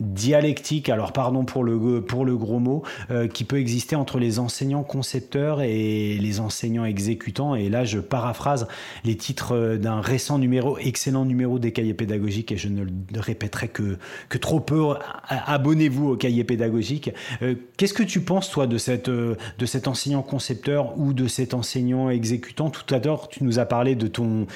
dialectique, 0.00 0.88
alors 0.88 1.12
pardon 1.12 1.44
pour 1.44 1.64
le, 1.64 2.00
pour 2.00 2.24
le 2.24 2.36
gros 2.36 2.58
mot, 2.58 2.82
euh, 3.10 3.28
qui 3.28 3.44
peut 3.44 3.58
exister 3.58 3.96
entre 3.96 4.18
les 4.18 4.38
enseignants 4.38 4.82
concepteurs 4.82 5.62
et 5.62 6.18
les 6.18 6.40
enseignants 6.40 6.84
exécutants. 6.84 7.54
Et 7.54 7.68
là, 7.68 7.84
je 7.84 7.98
paraphrase 7.98 8.68
les 9.04 9.16
titres 9.16 9.54
euh, 9.54 9.76
d'un 9.76 10.00
récent 10.00 10.38
numéro, 10.38 10.78
excellent 10.78 11.24
numéro 11.24 11.58
des 11.58 11.72
cahiers 11.72 11.94
pédagogiques, 11.94 12.52
et 12.52 12.56
je 12.56 12.68
ne 12.68 12.84
le 12.84 13.20
répéterai 13.20 13.68
que, 13.68 13.98
que 14.28 14.38
trop 14.38 14.60
peu. 14.60 14.94
Abonnez-vous 15.28 16.10
aux 16.10 16.16
cahiers 16.16 16.44
pédagogiques. 16.44 17.10
Euh, 17.42 17.54
qu'est-ce 17.76 17.94
que 17.94 18.02
tu 18.02 18.20
penses, 18.20 18.50
toi, 18.50 18.66
de, 18.66 18.78
cette, 18.78 19.10
de 19.10 19.66
cet 19.66 19.88
enseignant 19.88 20.22
concepteur 20.22 20.98
ou 20.98 21.12
de 21.12 21.26
cet 21.26 21.54
enseignant 21.54 22.10
exécutant? 22.10 22.70
Tout 22.70 22.94
à 22.94 22.98
l'heure, 22.98 23.28
tu 23.28 23.44
nous 23.44 23.58
as 23.58 23.66
parlé 23.66 23.94
de 23.94 24.06
ton, 24.06 24.46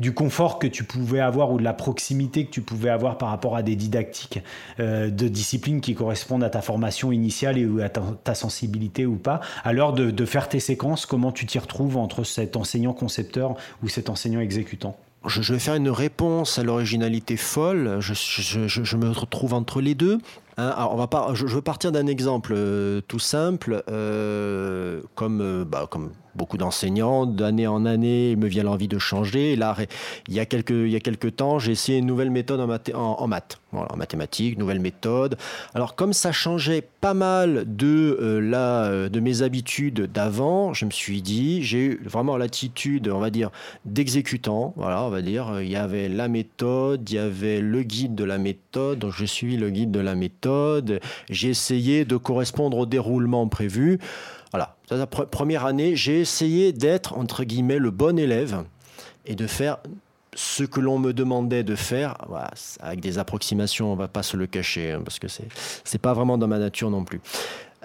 du 0.00 0.14
confort 0.14 0.58
que 0.58 0.66
tu 0.66 0.84
pouvais 0.84 1.20
avoir 1.20 1.52
ou 1.52 1.58
de 1.58 1.64
la 1.64 1.72
proximité 1.72 2.46
que 2.46 2.50
tu 2.50 2.60
pouvais 2.60 2.90
avoir 2.90 3.18
par 3.18 3.30
rapport 3.30 3.56
à 3.56 3.62
des 3.62 3.76
didactiques. 3.76 4.40
Euh, 4.80 5.10
de 5.10 5.28
disciplines 5.28 5.80
qui 5.80 5.94
correspondent 5.94 6.44
à 6.44 6.50
ta 6.50 6.62
formation 6.62 7.12
initiale 7.12 7.58
et 7.58 7.82
à 7.82 7.88
ta, 7.88 8.34
sensibilité 8.34 9.06
ou 9.06 9.16
pas. 9.16 9.40
Alors 9.64 9.92
de, 9.92 10.10
de 10.10 10.24
faire 10.24 10.48
tes 10.48 10.60
séquences, 10.60 11.06
comment 11.06 11.32
tu 11.32 11.46
t'y 11.46 11.58
retrouves 11.58 11.96
entre 11.96 12.24
cet 12.24 12.56
enseignant 12.56 12.92
concepteur 12.92 13.56
ou 13.82 13.88
cet 13.88 14.10
enseignant 14.10 14.40
exécutant? 14.40 14.96
Je, 15.26 15.52
vais 15.52 15.58
faire 15.58 15.74
une 15.74 15.90
réponse 15.90 16.58
à 16.58 16.62
l'originalité 16.62 17.36
folle. 17.36 17.98
Je, 18.00 18.96
me 18.96 19.10
retrouve 19.10 19.52
entre 19.52 19.80
les 19.80 19.94
deux. 19.94 20.18
Hein. 20.56 20.72
alors 20.76 20.94
on 20.94 20.96
va 20.96 21.34
je, 21.34 21.46
veux 21.46 21.62
partir 21.62 21.92
d'un 21.92 22.06
exemple 22.06 22.52
euh, 22.56 23.00
tout 23.06 23.18
simple, 23.18 23.82
euh, 23.90 25.02
comme, 25.14 25.64
bah, 25.64 25.86
comme 25.90 26.10
beaucoup 26.38 26.56
d'enseignants, 26.56 27.26
d'année 27.26 27.66
en 27.66 27.84
année, 27.84 28.30
il 28.30 28.38
me 28.38 28.46
vient 28.46 28.62
l'envie 28.62 28.88
de 28.88 28.98
changer. 28.98 29.56
Là, 29.56 29.76
il 30.28 30.34
y 30.34 30.40
a 30.40 30.46
quelques, 30.46 30.70
il 30.70 30.88
y 30.88 30.96
a 30.96 31.00
temps, 31.30 31.58
j'ai 31.58 31.72
essayé 31.72 31.98
une 31.98 32.06
nouvelle 32.06 32.30
méthode 32.30 32.60
en, 32.60 32.98
en, 32.98 33.26
maths, 33.26 33.58
voilà, 33.72 33.92
en 33.92 33.96
mathématiques, 33.96 34.56
nouvelle 34.56 34.80
méthode. 34.80 35.36
Alors, 35.74 35.96
comme 35.96 36.12
ça 36.12 36.32
changeait 36.32 36.82
pas 37.00 37.12
mal 37.12 37.64
de, 37.66 38.18
euh, 38.20 38.40
la, 38.40 38.84
euh, 38.84 39.08
de 39.08 39.20
mes 39.20 39.42
habitudes 39.42 40.10
d'avant, 40.12 40.72
je 40.72 40.84
me 40.84 40.90
suis 40.90 41.20
dit, 41.20 41.62
j'ai 41.62 41.78
eu 41.78 42.00
vraiment 42.04 42.36
l'attitude, 42.36 43.08
on 43.08 43.18
va 43.18 43.30
dire, 43.30 43.50
d'exécutant. 43.84 44.72
Voilà, 44.76 45.02
on 45.04 45.10
va 45.10 45.20
dire, 45.20 45.60
il 45.60 45.68
y 45.68 45.76
avait 45.76 46.08
la 46.08 46.28
méthode, 46.28 47.10
il 47.10 47.16
y 47.16 47.18
avait 47.18 47.60
le 47.60 47.82
guide 47.82 48.14
de 48.14 48.24
la 48.24 48.38
méthode, 48.38 49.00
donc 49.00 49.12
je 49.12 49.24
suis 49.24 49.56
le 49.56 49.70
guide 49.70 49.90
de 49.90 50.00
la 50.00 50.14
méthode. 50.14 51.00
J'ai 51.28 51.50
essayé 51.50 52.04
de 52.04 52.16
correspondre 52.16 52.78
au 52.78 52.86
déroulement 52.86 53.48
prévu. 53.48 53.98
Voilà, 54.52 54.76
la 54.90 55.06
première 55.06 55.66
année, 55.66 55.94
j'ai 55.94 56.20
essayé 56.20 56.72
d'être, 56.72 57.16
entre 57.16 57.44
guillemets, 57.44 57.78
le 57.78 57.90
bon 57.90 58.18
élève 58.18 58.64
et 59.26 59.34
de 59.34 59.46
faire 59.46 59.78
ce 60.34 60.62
que 60.62 60.80
l'on 60.80 60.98
me 60.98 61.12
demandait 61.12 61.64
de 61.64 61.74
faire, 61.74 62.16
avec 62.80 63.00
des 63.00 63.18
approximations, 63.18 63.92
on 63.92 63.96
va 63.96 64.08
pas 64.08 64.22
se 64.22 64.36
le 64.36 64.46
cacher, 64.46 64.92
hein, 64.92 65.02
parce 65.04 65.18
que 65.18 65.28
c'est 65.28 65.48
n'est 65.92 65.98
pas 65.98 66.12
vraiment 66.14 66.38
dans 66.38 66.46
ma 66.46 66.58
nature 66.58 66.90
non 66.90 67.04
plus. 67.04 67.20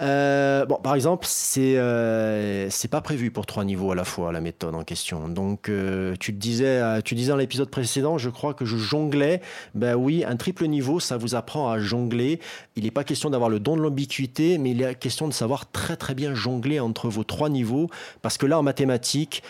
Euh, 0.00 0.66
bon, 0.66 0.76
par 0.76 0.94
exemple, 0.94 1.24
c'est 1.28 1.78
euh, 1.78 2.68
c'est 2.70 2.88
pas 2.88 3.00
prévu 3.00 3.30
pour 3.30 3.46
trois 3.46 3.64
niveaux 3.64 3.92
à 3.92 3.94
la 3.94 4.04
fois 4.04 4.32
la 4.32 4.40
méthode 4.40 4.74
en 4.74 4.82
question. 4.82 5.28
Donc, 5.28 5.68
euh, 5.68 6.14
tu 6.18 6.32
disais, 6.32 7.02
tu 7.02 7.14
disais 7.14 7.30
dans 7.30 7.36
l'épisode 7.36 7.70
précédent, 7.70 8.18
je 8.18 8.30
crois 8.30 8.54
que 8.54 8.64
je 8.64 8.76
jonglais. 8.76 9.40
Ben 9.74 9.94
oui, 9.94 10.24
un 10.26 10.36
triple 10.36 10.66
niveau, 10.66 10.98
ça 11.00 11.16
vous 11.16 11.34
apprend 11.34 11.70
à 11.70 11.78
jongler. 11.78 12.40
Il 12.76 12.84
n'est 12.84 12.90
pas 12.90 13.04
question 13.04 13.30
d'avoir 13.30 13.50
le 13.50 13.60
don 13.60 13.76
de 13.76 13.82
l'ambiguïté, 13.82 14.58
mais 14.58 14.72
il 14.72 14.82
est 14.82 14.94
question 14.96 15.28
de 15.28 15.32
savoir 15.32 15.70
très 15.70 15.96
très 15.96 16.14
bien 16.14 16.34
jongler 16.34 16.80
entre 16.80 17.08
vos 17.08 17.24
trois 17.24 17.48
niveaux, 17.48 17.88
parce 18.22 18.36
que 18.36 18.46
là, 18.46 18.58
en 18.58 18.62
mathématiques, 18.62 19.42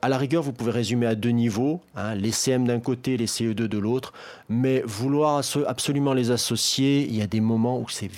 à 0.00 0.08
la 0.08 0.16
rigueur, 0.16 0.42
vous 0.42 0.54
pouvez 0.54 0.70
résumer 0.70 1.04
à 1.04 1.14
deux 1.14 1.30
niveaux, 1.30 1.82
hein, 1.96 2.14
les 2.14 2.30
CM 2.30 2.66
d'un 2.66 2.80
côté, 2.80 3.18
les 3.18 3.26
CE2 3.26 3.52
de 3.52 3.76
l'autre, 3.76 4.14
mais 4.48 4.82
vouloir 4.86 5.42
absolument 5.66 6.14
les 6.14 6.30
associer, 6.30 7.06
il 7.06 7.14
y 7.14 7.20
a 7.20 7.26
des 7.26 7.40
moments 7.40 7.78
où 7.78 7.86
c'est 7.90 8.08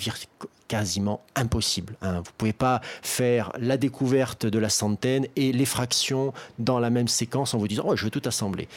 quasiment 0.69 1.21
impossible. 1.35 1.95
Hein. 2.01 2.13
Vous 2.13 2.19
ne 2.19 2.37
pouvez 2.37 2.53
pas 2.53 2.79
faire 3.01 3.51
la 3.59 3.75
découverte 3.75 4.45
de 4.45 4.59
la 4.59 4.69
centaine 4.69 5.27
et 5.35 5.51
les 5.51 5.65
fractions 5.65 6.31
dans 6.59 6.79
la 6.79 6.89
même 6.89 7.09
séquence 7.09 7.53
en 7.53 7.57
vous 7.57 7.67
disant 7.67 7.83
oh, 7.85 7.97
je 7.97 8.05
vais 8.05 8.11
tout 8.11 8.21
assembler. 8.23 8.69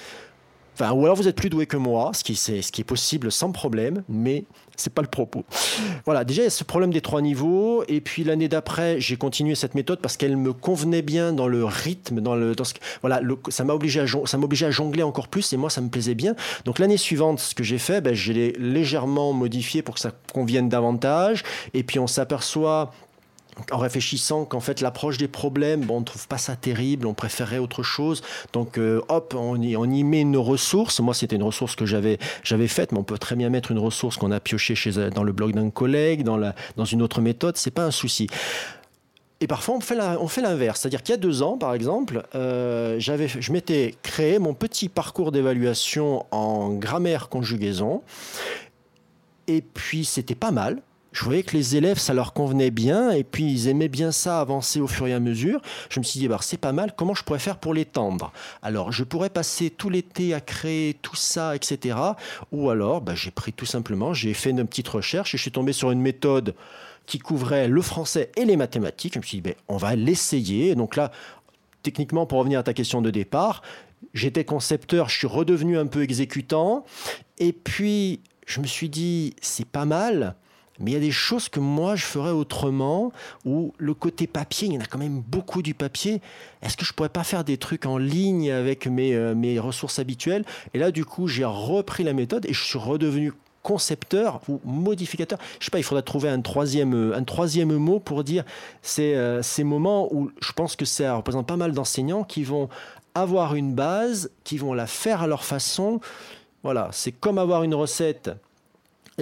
Enfin, 0.74 0.92
ou 0.92 1.04
alors 1.04 1.16
vous 1.16 1.28
êtes 1.28 1.36
plus 1.36 1.50
doué 1.50 1.66
que 1.66 1.76
moi, 1.76 2.12
ce 2.14 2.24
qui, 2.24 2.32
est, 2.32 2.62
ce 2.62 2.82
possible 2.82 3.30
sans 3.30 3.52
problème, 3.52 4.02
mais 4.08 4.44
c'est 4.76 4.92
pas 4.92 5.02
le 5.02 5.08
propos. 5.08 5.44
Voilà, 6.06 6.24
déjà 6.24 6.42
il 6.42 6.44
y 6.44 6.48
a 6.48 6.50
ce 6.50 6.64
problème 6.64 6.92
des 6.92 7.02
trois 7.02 7.20
niveaux, 7.20 7.84
et 7.88 8.00
puis 8.00 8.24
l'année 8.24 8.48
d'après, 8.48 8.98
j'ai 9.00 9.16
continué 9.16 9.54
cette 9.54 9.74
méthode 9.74 10.00
parce 10.00 10.16
qu'elle 10.16 10.36
me 10.36 10.52
convenait 10.52 11.02
bien 11.02 11.32
dans 11.32 11.46
le 11.46 11.64
rythme, 11.64 12.20
dans 12.20 12.34
le, 12.34 12.54
voilà, 13.02 13.20
ça 13.48 13.64
m'a 13.64 13.74
obligé 13.74 14.00
à 14.00 14.06
ça 14.24 14.38
m'obligeait 14.38 14.66
à 14.66 14.70
jongler 14.70 15.02
encore 15.02 15.28
plus, 15.28 15.52
et 15.52 15.56
moi 15.56 15.70
ça 15.70 15.80
me 15.80 15.88
plaisait 15.88 16.14
bien. 16.14 16.34
Donc 16.64 16.78
l'année 16.78 16.96
suivante, 16.96 17.38
ce 17.38 17.54
que 17.54 17.62
j'ai 17.62 17.78
fait, 17.78 18.00
ben, 18.00 18.14
je 18.14 18.32
l'ai 18.32 18.52
légèrement 18.52 19.32
modifié 19.32 19.82
pour 19.82 19.94
que 19.94 20.00
ça 20.00 20.12
convienne 20.32 20.68
davantage, 20.68 21.42
et 21.74 21.82
puis 21.82 21.98
on 21.98 22.06
s'aperçoit 22.06 22.92
en 23.70 23.78
réfléchissant 23.78 24.44
qu'en 24.44 24.60
fait 24.60 24.80
l'approche 24.80 25.18
des 25.18 25.28
problèmes, 25.28 25.82
bon, 25.82 25.96
on 25.96 26.00
ne 26.00 26.04
trouve 26.04 26.26
pas 26.26 26.38
ça 26.38 26.56
terrible, 26.56 27.06
on 27.06 27.14
préférait 27.14 27.58
autre 27.58 27.82
chose. 27.82 28.22
Donc 28.52 28.78
euh, 28.78 29.00
hop, 29.08 29.34
on 29.36 29.60
y, 29.60 30.04
met 30.04 30.20
une 30.20 30.36
ressource. 30.36 31.00
Moi, 31.00 31.14
c'était 31.14 31.36
une 31.36 31.42
ressource 31.42 31.76
que 31.76 31.86
j'avais 31.86 32.18
j'avais 32.42 32.68
faite, 32.68 32.92
mais 32.92 32.98
on 32.98 33.04
peut 33.04 33.18
très 33.18 33.36
bien 33.36 33.50
mettre 33.50 33.70
une 33.70 33.78
ressource 33.78 34.16
qu'on 34.16 34.30
a 34.30 34.40
piochée 34.40 34.74
chez, 34.74 34.92
dans 35.10 35.24
le 35.24 35.32
blog 35.32 35.52
d'un 35.52 35.70
collègue, 35.70 36.22
dans, 36.24 36.40
dans 36.76 36.84
une 36.84 37.02
autre 37.02 37.20
méthode, 37.20 37.56
c'est 37.56 37.70
pas 37.70 37.84
un 37.84 37.90
souci. 37.90 38.26
Et 39.42 39.48
parfois, 39.48 39.74
on 39.74 40.28
fait, 40.28 40.40
l'inverse. 40.40 40.80
C'est-à-dire 40.80 41.02
qu'il 41.02 41.12
y 41.14 41.18
a 41.18 41.20
deux 41.20 41.42
ans, 41.42 41.58
par 41.58 41.74
exemple, 41.74 42.22
euh, 42.36 42.94
j'avais, 43.00 43.26
je 43.26 43.52
m'étais 43.52 43.96
créé 44.04 44.38
mon 44.38 44.54
petit 44.54 44.88
parcours 44.88 45.32
d'évaluation 45.32 46.26
en 46.30 46.70
grammaire-conjugaison. 46.70 48.02
Et 49.48 49.60
puis, 49.60 50.04
c'était 50.04 50.36
pas 50.36 50.52
mal 50.52 50.80
je 51.12 51.24
voyais 51.24 51.42
que 51.42 51.56
les 51.56 51.76
élèves, 51.76 51.98
ça 51.98 52.14
leur 52.14 52.32
convenait 52.32 52.70
bien, 52.70 53.10
et 53.10 53.24
puis 53.24 53.44
ils 53.50 53.68
aimaient 53.68 53.88
bien 53.88 54.12
ça 54.12 54.40
avancer 54.40 54.80
au 54.80 54.86
fur 54.86 55.06
et 55.06 55.12
à 55.12 55.20
mesure. 55.20 55.60
Je 55.90 56.00
me 56.00 56.04
suis 56.04 56.18
dit, 56.18 56.28
bah, 56.28 56.38
c'est 56.40 56.56
pas 56.56 56.72
mal, 56.72 56.94
comment 56.96 57.14
je 57.14 57.22
pourrais 57.22 57.38
faire 57.38 57.58
pour 57.58 57.74
l'étendre? 57.74 58.32
Alors, 58.62 58.92
je 58.92 59.04
pourrais 59.04 59.30
passer 59.30 59.70
tout 59.70 59.90
l'été 59.90 60.34
à 60.34 60.40
créer 60.40 60.94
tout 60.94 61.16
ça, 61.16 61.54
etc. 61.54 61.96
Ou 62.50 62.70
alors, 62.70 63.00
bah, 63.00 63.14
j'ai 63.14 63.30
pris 63.30 63.52
tout 63.52 63.66
simplement, 63.66 64.14
j'ai 64.14 64.34
fait 64.34 64.50
une 64.50 64.66
petite 64.66 64.88
recherche 64.88 65.34
et 65.34 65.38
je 65.38 65.42
suis 65.42 65.52
tombé 65.52 65.72
sur 65.72 65.90
une 65.90 66.00
méthode 66.00 66.54
qui 67.06 67.18
couvrait 67.18 67.68
le 67.68 67.82
français 67.82 68.30
et 68.36 68.44
les 68.44 68.56
mathématiques. 68.56 69.14
Je 69.14 69.18
me 69.18 69.24
suis 69.24 69.38
dit, 69.38 69.42
ben, 69.42 69.54
on 69.68 69.76
va 69.76 69.96
l'essayer. 69.96 70.74
Donc 70.74 70.96
là, 70.96 71.10
techniquement, 71.82 72.26
pour 72.26 72.38
revenir 72.38 72.60
à 72.60 72.62
ta 72.62 72.74
question 72.74 73.02
de 73.02 73.10
départ, 73.10 73.62
j'étais 74.14 74.44
concepteur, 74.44 75.08
je 75.08 75.18
suis 75.18 75.26
redevenu 75.26 75.78
un 75.78 75.86
peu 75.86 76.02
exécutant. 76.02 76.84
Et 77.38 77.52
puis, 77.52 78.20
je 78.46 78.60
me 78.60 78.66
suis 78.66 78.88
dit, 78.88 79.34
c'est 79.40 79.66
pas 79.66 79.84
mal, 79.84 80.36
mais 80.82 80.90
il 80.90 80.94
y 80.94 80.96
a 80.96 81.00
des 81.00 81.10
choses 81.10 81.48
que 81.48 81.60
moi 81.60 81.96
je 81.96 82.04
ferais 82.04 82.30
autrement, 82.30 83.12
où 83.44 83.72
le 83.78 83.94
côté 83.94 84.26
papier, 84.26 84.68
il 84.68 84.74
y 84.74 84.76
en 84.76 84.80
a 84.80 84.86
quand 84.86 84.98
même 84.98 85.20
beaucoup 85.20 85.62
du 85.62 85.74
papier. 85.74 86.20
Est-ce 86.60 86.76
que 86.76 86.84
je 86.84 86.92
pourrais 86.92 87.08
pas 87.08 87.24
faire 87.24 87.44
des 87.44 87.56
trucs 87.56 87.86
en 87.86 87.98
ligne 87.98 88.50
avec 88.50 88.86
mes, 88.86 89.14
euh, 89.14 89.34
mes 89.34 89.58
ressources 89.58 89.98
habituelles? 89.98 90.44
Et 90.74 90.78
là, 90.78 90.90
du 90.90 91.04
coup, 91.04 91.28
j'ai 91.28 91.44
repris 91.44 92.04
la 92.04 92.12
méthode 92.12 92.46
et 92.46 92.52
je 92.52 92.62
suis 92.62 92.78
redevenu 92.78 93.32
concepteur 93.62 94.40
ou 94.48 94.60
modificateur. 94.64 95.38
Je 95.60 95.66
sais 95.66 95.70
pas, 95.70 95.78
il 95.78 95.84
faudrait 95.84 96.02
trouver 96.02 96.28
un 96.28 96.40
troisième, 96.40 96.94
euh, 96.94 97.16
un 97.16 97.24
troisième 97.24 97.74
mot 97.76 98.00
pour 98.00 98.24
dire 98.24 98.44
euh, 98.98 99.42
ces 99.42 99.64
moments 99.64 100.12
où 100.12 100.30
je 100.40 100.52
pense 100.52 100.76
que 100.76 100.84
ça 100.84 101.14
représente 101.14 101.46
pas 101.46 101.56
mal 101.56 101.72
d'enseignants 101.72 102.24
qui 102.24 102.42
vont 102.42 102.68
avoir 103.14 103.54
une 103.54 103.74
base, 103.74 104.30
qui 104.44 104.58
vont 104.58 104.74
la 104.74 104.86
faire 104.86 105.22
à 105.22 105.26
leur 105.26 105.44
façon. 105.44 106.00
Voilà, 106.62 106.88
c'est 106.92 107.12
comme 107.12 107.38
avoir 107.38 107.62
une 107.62 107.74
recette, 107.74 108.30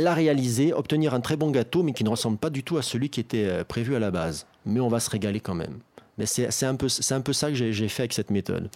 la 0.02 0.14
réaliser, 0.14 0.72
obtenir 0.72 1.14
un 1.14 1.20
très 1.20 1.36
bon 1.36 1.50
gâteau, 1.50 1.82
mais 1.82 1.92
qui 1.92 2.04
ne 2.04 2.10
ressemble 2.10 2.38
pas 2.38 2.50
du 2.50 2.62
tout 2.62 2.76
à 2.76 2.82
celui 2.82 3.10
qui 3.10 3.20
était 3.20 3.46
euh, 3.46 3.64
prévu 3.64 3.94
à 3.94 3.98
la 3.98 4.10
base. 4.10 4.46
Mais 4.66 4.80
on 4.80 4.88
va 4.88 5.00
se 5.00 5.10
régaler 5.10 5.40
quand 5.40 5.54
même. 5.54 5.78
Mais 6.18 6.26
c'est 6.26 6.66
un, 6.66 6.74
peu, 6.74 6.88
un 7.10 7.20
peu 7.22 7.32
ça 7.32 7.48
que 7.48 7.54
j'ai 7.54 7.88
fait 7.88 8.02
avec 8.02 8.12
cette 8.12 8.30
méthode. 8.30 8.68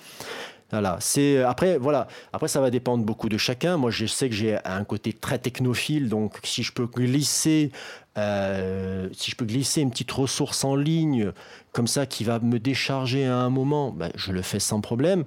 Voilà. 0.71 0.97
C'est 1.01 1.43
après 1.43 1.77
voilà. 1.77 2.09
Après 2.33 2.49
ça 2.49 2.61
va 2.61 2.71
dépendre 2.71 3.05
beaucoup 3.05 3.29
de 3.29 3.37
chacun. 3.37 3.77
Moi 3.77 3.91
je 3.91 4.07
sais 4.07 4.29
que 4.29 4.35
j'ai 4.35 4.59
un 4.65 4.83
côté 4.85 5.13
très 5.13 5.39
technophile, 5.39 6.09
donc 6.09 6.39
si 6.43 6.63
je 6.63 6.73
peux 6.73 6.87
glisser, 6.87 7.71
euh, 8.17 9.09
si 9.13 9.31
je 9.31 9.37
peux 9.37 9.45
glisser 9.45 9.83
une 9.83 9.91
petite 9.91 10.11
ressource 10.11 10.65
en 10.65 10.75
ligne 10.75 11.33
comme 11.73 11.87
ça 11.87 12.07
qui 12.07 12.25
va 12.25 12.39
me 12.39 12.59
décharger 12.59 13.27
à 13.27 13.37
un 13.37 13.51
moment, 13.51 13.91
ben, 13.91 14.11
je 14.15 14.33
le 14.33 14.43
fais 14.43 14.59
sans 14.59 14.81
problème. 14.81 15.25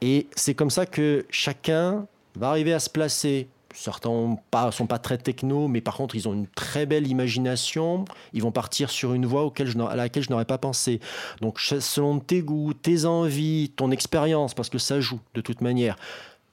Et 0.00 0.26
c'est 0.36 0.54
comme 0.54 0.70
ça 0.70 0.86
que 0.86 1.24
chacun 1.30 2.06
va 2.36 2.50
arriver 2.50 2.72
à 2.72 2.78
se 2.78 2.90
placer 2.90 3.48
Certains 3.76 4.36
ne 4.66 4.70
sont 4.70 4.86
pas 4.86 4.98
très 4.98 5.18
techno, 5.18 5.66
mais 5.66 5.80
par 5.80 5.96
contre, 5.96 6.14
ils 6.14 6.28
ont 6.28 6.32
une 6.32 6.46
très 6.46 6.86
belle 6.86 7.08
imagination. 7.08 8.04
Ils 8.32 8.42
vont 8.42 8.52
partir 8.52 8.88
sur 8.88 9.14
une 9.14 9.26
voie 9.26 9.42
à 9.42 9.96
laquelle 9.96 10.22
je 10.22 10.30
n'aurais 10.30 10.44
pas 10.44 10.58
pensé. 10.58 11.00
Donc, 11.40 11.58
selon 11.60 12.20
tes 12.20 12.40
goûts, 12.40 12.72
tes 12.72 13.04
envies, 13.04 13.72
ton 13.74 13.90
expérience, 13.90 14.54
parce 14.54 14.68
que 14.68 14.78
ça 14.78 15.00
joue 15.00 15.20
de 15.34 15.40
toute 15.40 15.60
manière, 15.60 15.96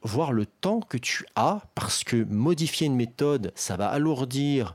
voir 0.02 0.34
le 0.34 0.48
temps 0.48 0.80
que 0.80 0.98
tu 0.98 1.26
as, 1.36 1.62
parce 1.76 2.04
que 2.04 2.26
modifier 2.26 2.88
une 2.88 2.96
méthode, 2.96 3.52
ça 3.56 3.78
va 3.78 3.88
alourdir 3.88 4.74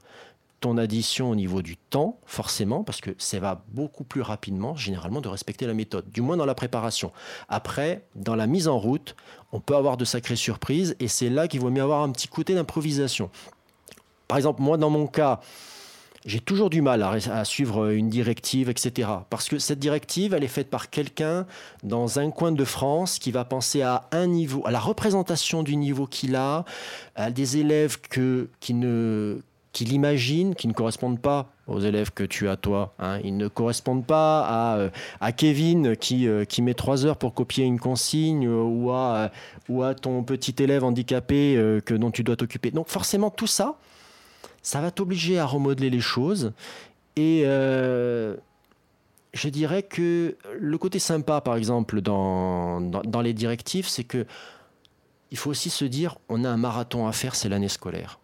ton 0.61 0.79
addition 0.79 1.31
au 1.31 1.35
niveau 1.35 1.63
du 1.63 1.77
temps, 1.77 2.19
forcément, 2.25 2.83
parce 2.83 3.01
que 3.01 3.11
ça 3.19 3.39
va 3.39 3.63
beaucoup 3.69 4.05
plus 4.05 4.23
rapidement, 4.23 4.75
généralement, 4.75 5.21
de 5.21 5.29
respecter 5.29 5.67
la 5.67 5.75
méthode, 5.75 6.11
du 6.11 6.23
moins 6.23 6.37
dans 6.37 6.47
la 6.47 6.55
préparation. 6.55 7.13
Après, 7.49 8.05
dans 8.15 8.35
la 8.35 8.47
mise 8.47 8.69
en 8.69 8.79
route, 8.79 9.17
on 9.53 9.61
peut 9.61 9.77
avoir 9.77 9.97
de 9.97 10.05
sacrées 10.05 10.37
surprises, 10.37 10.97
et 10.99 11.09
c'est 11.09 11.29
là 11.29 11.47
qu'il 11.49 11.61
vaut 11.61 11.71
mieux 11.71 11.83
avoir 11.83 12.03
un 12.03 12.11
petit 12.11 12.29
côté 12.29 12.55
d'improvisation. 12.55 13.31
Par 14.29 14.39
exemple, 14.39 14.63
moi, 14.63 14.77
dans 14.77 14.91
mon 14.91 15.07
cas, 15.07 15.41
j'ai 16.25 16.41
toujours 16.41 16.71
du 16.71 16.83
mal 16.83 17.03
à, 17.03 17.45
suivre 17.45 17.91
une 17.91 18.09
directive, 18.09 18.69
etc. 18.69 19.09
Parce 19.31 19.49
que 19.49 19.59
cette 19.59 19.79
directive, 19.79 20.35
elle 20.35 20.43
est 20.43 20.49
faite 20.49 20.69
par 20.69 20.91
quelqu'un 20.91 21.47
dans 21.85 22.19
un 22.19 22.33
coin 22.33 22.51
de 22.51 22.65
France 22.65 23.21
qui 23.21 23.31
va 23.31 23.45
penser 23.45 23.83
à 23.83 24.09
un 24.11 24.27
niveau, 24.27 24.67
à 24.67 24.73
la 24.73 24.81
représentation 24.81 25.63
du 25.63 25.77
niveau 25.77 26.07
qu'il 26.07 26.35
a, 26.35 26.65
à 27.15 27.31
des 27.31 27.59
élèves 27.59 28.01
que, 28.01 28.49
qui 28.59 28.75
ne 28.75 29.39
qu'il 29.77 29.93
imagine, 29.93 30.55
qui 30.55 30.69
ne 30.69 30.73
correspondent 30.73 31.21
pas 31.21 31.53
aux 31.67 31.81
élèves 31.81 32.11
que 32.11 32.25
tu 32.25 32.49
as 32.49 32.57
toi. 32.57 32.95
Hein. 32.99 33.21
Ils 33.25 33.37
ne 33.37 33.47
correspondent 33.47 34.07
pas 34.07 34.41
à, 34.41 34.79
euh, 34.79 34.89
à 35.21 35.33
Kevin 35.33 35.97
qui, 35.99 36.27
euh, 36.27 36.47
qui 36.47 36.63
met 36.63 36.73
trois 36.73 37.05
heures 37.05 37.19
pour 37.19 37.35
copier 37.35 37.67
une 37.67 37.79
consigne 37.79 38.47
euh, 38.47 38.63
ou, 38.63 38.91
à, 38.91 39.31
ou 39.69 39.83
à 39.83 39.95
ton 39.95 40.23
petit 40.23 40.55
élève 40.61 40.83
handicapé 40.83 41.57
que, 41.85 41.93
dont 41.93 42.11
tu 42.11 42.25
dois 42.25 42.37
t'occuper. 42.37 42.71
Donc 42.71 42.89
forcément, 42.89 43.29
tout 43.29 43.47
ça, 43.47 43.77
ça 44.63 44.81
va 44.81 44.91
t'obliger 44.91 45.39
à 45.39 45.45
remodeler 45.45 45.91
les 45.91 46.01
choses. 46.01 46.55
Et 47.17 47.43
je 47.45 48.39
dirais 49.51 49.83
que 49.83 50.39
le 50.59 50.79
côté 50.79 50.99
sympa, 50.99 51.43
par 51.43 51.55
exemple, 51.55 52.01
dans, 52.01 52.81
dans, 52.81 53.03
dans 53.03 53.21
les 53.21 53.35
directives, 53.35 53.89
c'est 53.89 54.05
que 54.05 54.25
il 55.31 55.37
faut 55.37 55.51
aussi 55.51 55.69
se 55.69 55.85
dire, 55.85 56.17
on 56.31 56.45
a 56.45 56.49
un 56.49 56.57
marathon 56.57 57.07
à 57.07 57.13
faire, 57.13 57.35
c'est 57.35 57.51
l'année 57.51 57.69
scolaire 57.69 58.19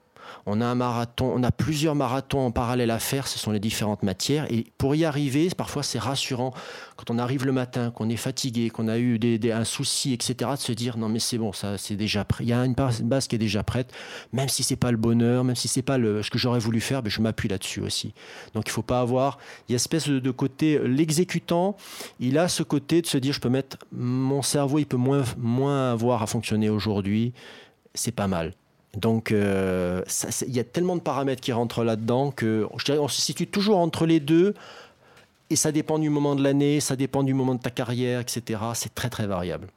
on 0.47 0.61
a 0.61 0.67
un 0.67 0.75
marathon, 0.75 1.33
on 1.35 1.43
a 1.43 1.51
plusieurs 1.51 1.95
marathons 1.95 2.41
en 2.41 2.51
parallèle 2.51 2.91
à 2.91 2.99
faire, 2.99 3.27
ce 3.27 3.39
sont 3.39 3.53
les 3.53 3.61
différentes 3.61 4.03
matières. 4.03 4.51
Et 4.51 4.67
pour 4.79 4.95
y 4.95 5.05
arriver, 5.05 5.49
parfois 5.57 5.83
c'est 5.83 5.99
rassurant 5.99 6.53
quand 6.97 7.11
on 7.11 7.19
arrive 7.19 7.45
le 7.45 7.53
matin, 7.53 7.91
qu'on 7.91 8.09
est 8.09 8.17
fatigué, 8.17 8.71
qu'on 8.71 8.89
a 8.89 8.99
eu 8.99 9.19
un 9.53 9.65
souci, 9.65 10.13
etc., 10.13 10.51
de 10.53 10.57
se 10.57 10.73
dire 10.73 10.97
non 10.99 11.09
mais 11.09 11.19
c'est 11.19 11.39
bon, 11.39 11.53
ça 11.53 11.79
c'est 11.79 11.97
déjà 11.97 12.25
prêt. 12.25 12.45
Il 12.45 12.51
y 12.51 12.53
a 12.53 12.65
une 12.65 12.75
base 12.75 13.27
qui 13.27 13.37
est 13.37 13.39
déjà 13.39 13.63
prête, 13.63 13.93
même 14.33 14.49
si 14.49 14.63
c'est 14.63 14.77
pas 14.77 14.91
le 14.91 14.97
bonheur, 14.97 15.45
même 15.45 15.57
si 15.57 15.69
c'est 15.69 15.83
pas 15.83 15.99
le, 15.99 16.23
ce 16.23 16.31
que 16.31 16.39
j'aurais 16.39 16.61
voulu 16.61 16.81
faire, 16.81 17.03
mais 17.03 17.11
je 17.11 17.21
m'appuie 17.21 17.49
là-dessus 17.49 17.81
aussi. 17.81 18.15
Donc 18.55 18.65
il 18.67 18.71
faut 18.71 18.83
pas 18.83 19.01
avoir, 19.01 19.39
il 19.69 19.73
y 19.73 19.75
a 19.75 19.79
espèce 19.83 20.09
de, 20.09 20.31
côté, 20.31 20.79
l'exécutant, 20.85 21.77
il 22.21 22.39
a 22.39 22.49
ce 22.49 22.63
côté 22.63 23.03
de 23.03 23.07
se 23.07 23.19
dire 23.19 23.33
je 23.33 23.41
peux 23.41 23.49
mettre 23.49 23.79
mon 23.91 24.43
cerveau, 24.43 24.79
il 24.79 24.87
peut 24.87 24.97
moins 24.97 25.93
avoir 25.93 26.23
à 26.23 26.27
fonctionner 26.27 26.71
aujourd'hui, 26.71 27.33
c'est 27.95 28.13
pas 28.13 28.29
mal. 28.29 28.55
Donc, 28.97 29.33
euh, 29.33 30.03
il 30.47 30.55
y 30.55 30.61
a 30.61 30.65
tellement 30.65 30.97
de 30.97 31.01
paramètres 31.01 31.41
qui 31.41 31.53
rentrent 31.53 31.83
là-dedans 31.83 32.31
que 32.31 32.69
je 32.77 32.93
on 32.93 33.09
se 33.09 33.21
situe 33.21 33.47
toujours 33.47 33.79
entre 33.79 34.07
les 34.07 34.21
deux. 34.21 34.55
Et 35.51 35.57
ça 35.57 35.73
dépend 35.73 35.99
du 35.99 36.11
moment 36.11 36.35
de 36.35 36.43
l'année, 36.43 36.81
ça 36.81 36.97
dépend 36.97 37.23
du 37.23 37.35
moment 37.35 37.55
de 37.55 37.61
ta 37.61 37.71
carrière, 37.71 38.21
etc. 38.21 38.61
C'est 38.75 38.95
très, 38.95 39.11
très 39.11 39.27
variable. 39.27 39.69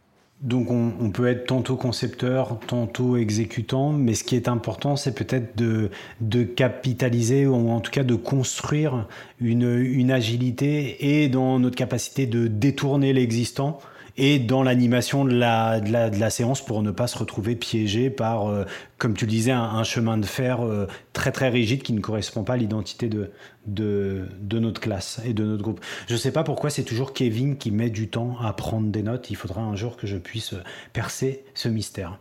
Donc 0.41 0.69
on, 0.69 1.09
peut 1.11 1.27
être 1.27 1.47
tantôt 1.47 1.77
concepteur, 1.77 2.59
tantôt 2.67 3.15
exécutant, 3.15 3.91
mais 3.93 4.13
ce 4.13 4.25
qui 4.25 4.35
est 4.35 4.49
important, 4.49 4.97
c'est 4.97 5.13
peut-être 5.13 5.57
de, 5.57 6.43
capitaliser 6.43 7.47
ou 7.47 7.69
en 7.69 7.79
tout 7.79 7.91
cas 7.91 8.03
de 8.03 8.15
construire 8.15 9.07
une 9.39 10.11
agilité 10.11 11.23
et 11.23 11.29
dans 11.29 11.57
notre 11.57 11.77
capacité 11.77 12.27
de 12.27 12.47
détourner 12.47 13.13
l'existant 13.13 13.79
et 14.17 14.39
dans 14.39 14.63
l'animation 14.63 15.25
de 15.25 15.33
la, 15.33 15.79
de, 15.79 15.91
la, 15.91 16.09
de 16.09 16.19
la, 16.19 16.29
séance 16.29 16.63
pour 16.63 16.81
ne 16.81 16.91
pas 16.91 17.07
se 17.07 17.17
retrouver 17.17 17.55
piégé 17.55 18.09
par, 18.09 18.47
euh, 18.47 18.63
comme 18.97 19.13
tu 19.13 19.25
le 19.25 19.31
disais, 19.31 19.51
un, 19.51 19.83
chemin 19.83 20.17
de 20.17 20.25
fer 20.25 20.61
euh, 20.65 20.87
très 21.13 21.31
très 21.31 21.49
rigide 21.49 21.83
qui 21.83 21.93
ne 21.93 21.99
correspond 21.99 22.43
pas 22.43 22.53
à 22.53 22.57
l'identité 22.57 23.09
de, 23.09 23.31
de, 23.65 24.27
de, 24.39 24.59
notre 24.59 24.79
classe 24.79 25.19
et 25.25 25.33
de 25.33 25.43
notre 25.43 25.63
groupe. 25.63 25.81
Je 26.07 26.13
ne 26.13 26.17
sais 26.17 26.31
pas 26.31 26.43
pourquoi 26.43 26.69
c'est 26.69 26.83
toujours 26.83 27.13
Kevin 27.13 27.57
qui 27.57 27.71
met 27.71 27.89
du 27.89 28.07
temps 28.07 28.37
à 28.41 28.53
prendre 28.53 28.89
des 28.89 29.01
notes. 29.01 29.29
Il 29.29 29.35
faudra 29.35 29.61
un 29.61 29.75
jour 29.75 29.97
que 29.97 30.07
je 30.07 30.17
puisse 30.17 30.53
percer 30.93 31.43
ce 31.53 31.67
mystère. 31.67 32.19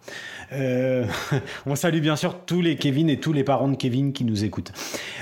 Euh, 0.52 1.04
on 1.66 1.76
salue 1.76 2.00
bien 2.00 2.16
sûr 2.16 2.38
tous 2.46 2.60
les 2.60 2.76
Kevin 2.76 3.10
et 3.10 3.20
tous 3.20 3.32
les 3.32 3.44
parents 3.44 3.68
de 3.68 3.76
Kevin 3.76 4.12
qui 4.12 4.24
nous 4.24 4.44
écoutent. 4.44 4.72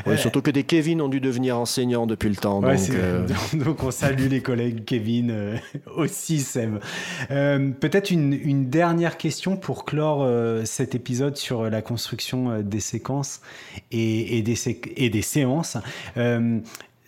Euh, 0.07 0.17
surtout 0.17 0.43
que 0.43 0.51
des 0.51 0.65
Kevin 0.65 1.01
ont 1.01 1.09
dû 1.09 1.21
devenir 1.21 1.59
enseignants 1.59 2.07
depuis 2.07 2.29
le 2.29 2.37
temps. 2.37 2.61
donc, 2.61 2.79
euh, 2.91 3.27
donc, 3.55 3.83
on 3.83 3.91
salue 3.91 4.29
les 4.29 4.41
collègues 4.41 4.85
Kevin 4.85 5.59
aussi, 5.97 6.41
Seb. 6.62 7.79
Peut-être 7.81 8.11
une, 8.11 8.70
dernière 8.70 9.16
question 9.16 9.57
pour 9.57 9.85
clore 9.85 10.29
cet 10.64 10.94
épisode 10.94 11.37
sur 11.37 11.68
la 11.68 11.83
construction 11.83 12.61
des 12.61 12.81
séquences 12.81 13.40
et 13.90 14.42
des 14.42 15.22
séances. 15.22 15.77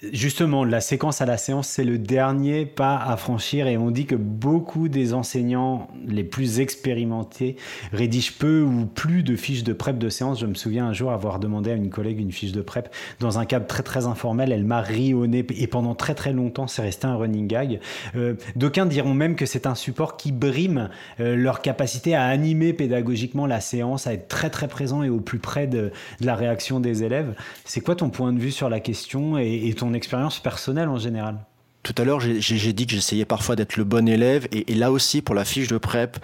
Justement, 0.03 0.65
la 0.65 0.81
séquence 0.81 1.21
à 1.21 1.27
la 1.27 1.37
séance, 1.37 1.69
c'est 1.69 1.85
le 1.85 1.99
dernier 1.99 2.67
pas 2.67 2.97
à 2.97 3.17
franchir 3.17 3.69
et 3.69 3.79
on 3.79 3.91
dit 3.91 4.07
que 4.07 4.17
beaucoup 4.17 4.89
des 4.89 5.15
enseignants 5.15 5.89
les 6.07 6.25
plus 6.25 6.61
expérimentés 6.61 7.57
rédigent 7.93 8.33
peu 8.39 8.61
ou 8.61 8.87
plus 8.87 9.23
de 9.23 9.37
fiches 9.37 9.63
de 9.63 9.73
prep 9.73 9.97
de 9.97 10.09
séance. 10.09 10.41
Je 10.41 10.47
me 10.47 10.55
souviens 10.55 10.87
un 10.87 10.93
jour 10.93 11.13
avoir 11.13 11.39
demandé 11.39 11.71
à 11.71 11.75
une 11.75 11.91
collègue 11.91 12.19
une 12.19 12.33
fiche 12.33 12.53
de 12.53 12.61
prep 12.61 12.93
dans 13.21 13.39
un 13.39 13.47
cadre 13.47 13.67
très 13.67 13.85
très 13.85 14.05
informel. 14.07 14.53
Elle 14.53 14.65
m'a 14.65 14.81
ri 14.81 15.15
au 15.15 15.27
nez 15.27 15.47
et 15.57 15.67
pendant 15.69 15.95
très 15.95 16.15
très 16.15 16.33
longtemps, 16.33 16.67
c'est 16.67 16.83
resté 16.83 17.07
un 17.07 17.15
running 17.15 17.47
gag. 17.47 17.81
Euh, 18.17 18.35
d'aucuns 18.57 18.87
diront 18.87 19.15
même 19.15 19.37
que 19.37 19.47
c'est 19.47 19.67
un 19.67 19.77
support 19.77 20.17
qui 20.17 20.33
brime 20.33 20.91
euh, 21.21 21.37
leur 21.37 21.63
capacité 21.63 22.15
à 22.15 22.25
animer 22.25 22.73
pédagogiquement 22.73 23.47
la 23.47 23.61
séance, 23.61 24.07
à 24.07 24.13
être 24.13 24.29
très 24.29 24.51
très 24.51 24.69
présent 24.69 25.03
et 25.03 25.09
au 25.09 25.21
plus 25.21 25.39
près 25.39 25.67
de, 25.67 25.93
la 26.21 26.35
réaction 26.35 26.81
des 26.81 27.05
élèves. 27.05 27.35
C'est 27.65 27.81
quoi 27.81 27.95
ton 27.95 28.11
point 28.11 28.33
de 28.33 28.39
vue 28.39 28.51
sur 28.51 28.69
la 28.69 28.81
question 28.81 29.39
et 29.39 29.73
ton 29.77 29.94
expérience 29.95 30.39
personnelle 30.41 30.89
en 30.89 30.99
général 30.99 31.39
tout 31.85 31.95
à 31.99 32.05
l'heure, 32.05 32.19
j'ai 32.19 32.73
dit 32.73 32.87
que 32.87 32.95
j'essayais 32.95 33.27
parfois 33.27 33.57
d'être 33.57 33.77
le 33.77 33.85
bon 33.85 34.09
élève. 34.09 34.49
Et, 34.53 34.75
là 34.75 34.91
aussi, 34.91 35.21
pour 35.21 35.35
la 35.35 35.45
fiche 35.45 35.69
de 35.69 35.77
prep, 35.77 36.17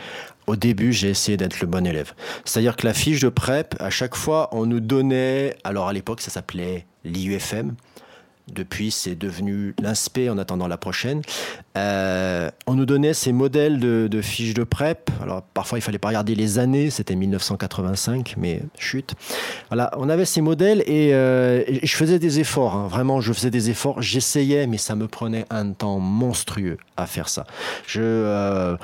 au 0.47 0.57
début, 0.57 0.91
j'ai 0.91 1.11
essayé 1.11 1.37
d'être 1.37 1.61
le 1.61 1.67
bon 1.67 1.87
élève. 1.87 2.15
C'est-à-dire 2.47 2.77
que 2.77 2.87
la 2.87 2.95
fiche 2.95 3.21
de 3.21 3.29
prep, 3.29 3.77
à 3.79 3.91
chaque 3.91 4.17
fois, 4.17 4.49
on 4.53 4.65
nous 4.65 4.81
donnait, 4.81 5.55
alors 5.63 5.87
à 5.87 5.93
l'époque, 5.93 6.23
ça 6.23 6.31
s'appelait 6.31 6.87
l'IUFM. 7.05 7.75
Depuis, 8.53 8.91
c'est 8.91 9.15
devenu 9.15 9.75
l'INSPE 9.81 10.29
en 10.31 10.39
attendant 10.39 10.69
la 10.69 10.77
prochaine. 10.77 11.23
Euh, 11.77 12.51
on 12.67 12.75
nous 12.75 12.87
donnait 12.87 13.15
ces 13.15 13.33
modèles 13.33 13.79
de, 13.79 14.21
fiches 14.23 14.55
de 14.55 14.65
prep. 14.65 15.11
Alors, 15.23 15.43
parfois, 15.43 15.79
il 15.79 15.83
fallait 15.83 15.99
pas 15.99 16.09
regarder 16.09 16.35
les 16.35 16.59
années. 16.59 16.91
C'était 16.91 17.15
1985, 17.15 18.35
mais 18.37 18.63
chute. 18.79 19.15
Voilà, 19.69 19.91
on 19.97 20.09
avait 20.09 20.25
ces 20.25 20.41
modèles 20.41 20.83
et, 20.87 21.15
euh, 21.15 21.63
je 21.83 21.97
faisais 21.97 22.19
des 22.19 22.41
efforts. 22.41 22.75
Hein. 22.75 22.89
Vraiment, 22.89 23.21
je 23.21 23.33
faisais 23.33 23.51
des 23.51 23.71
efforts. 23.71 24.03
J'essayais, 24.03 24.67
mais 24.67 24.79
ça 24.79 24.95
me 24.95 25.09
prenait 25.09 25.45
un 25.51 25.73
temps 25.73 25.99
monstrueux 25.99 26.79
à 26.97 27.07
faire 27.07 27.29
ça. 27.29 27.47
Je, 27.87 28.01
euh, 28.03 28.77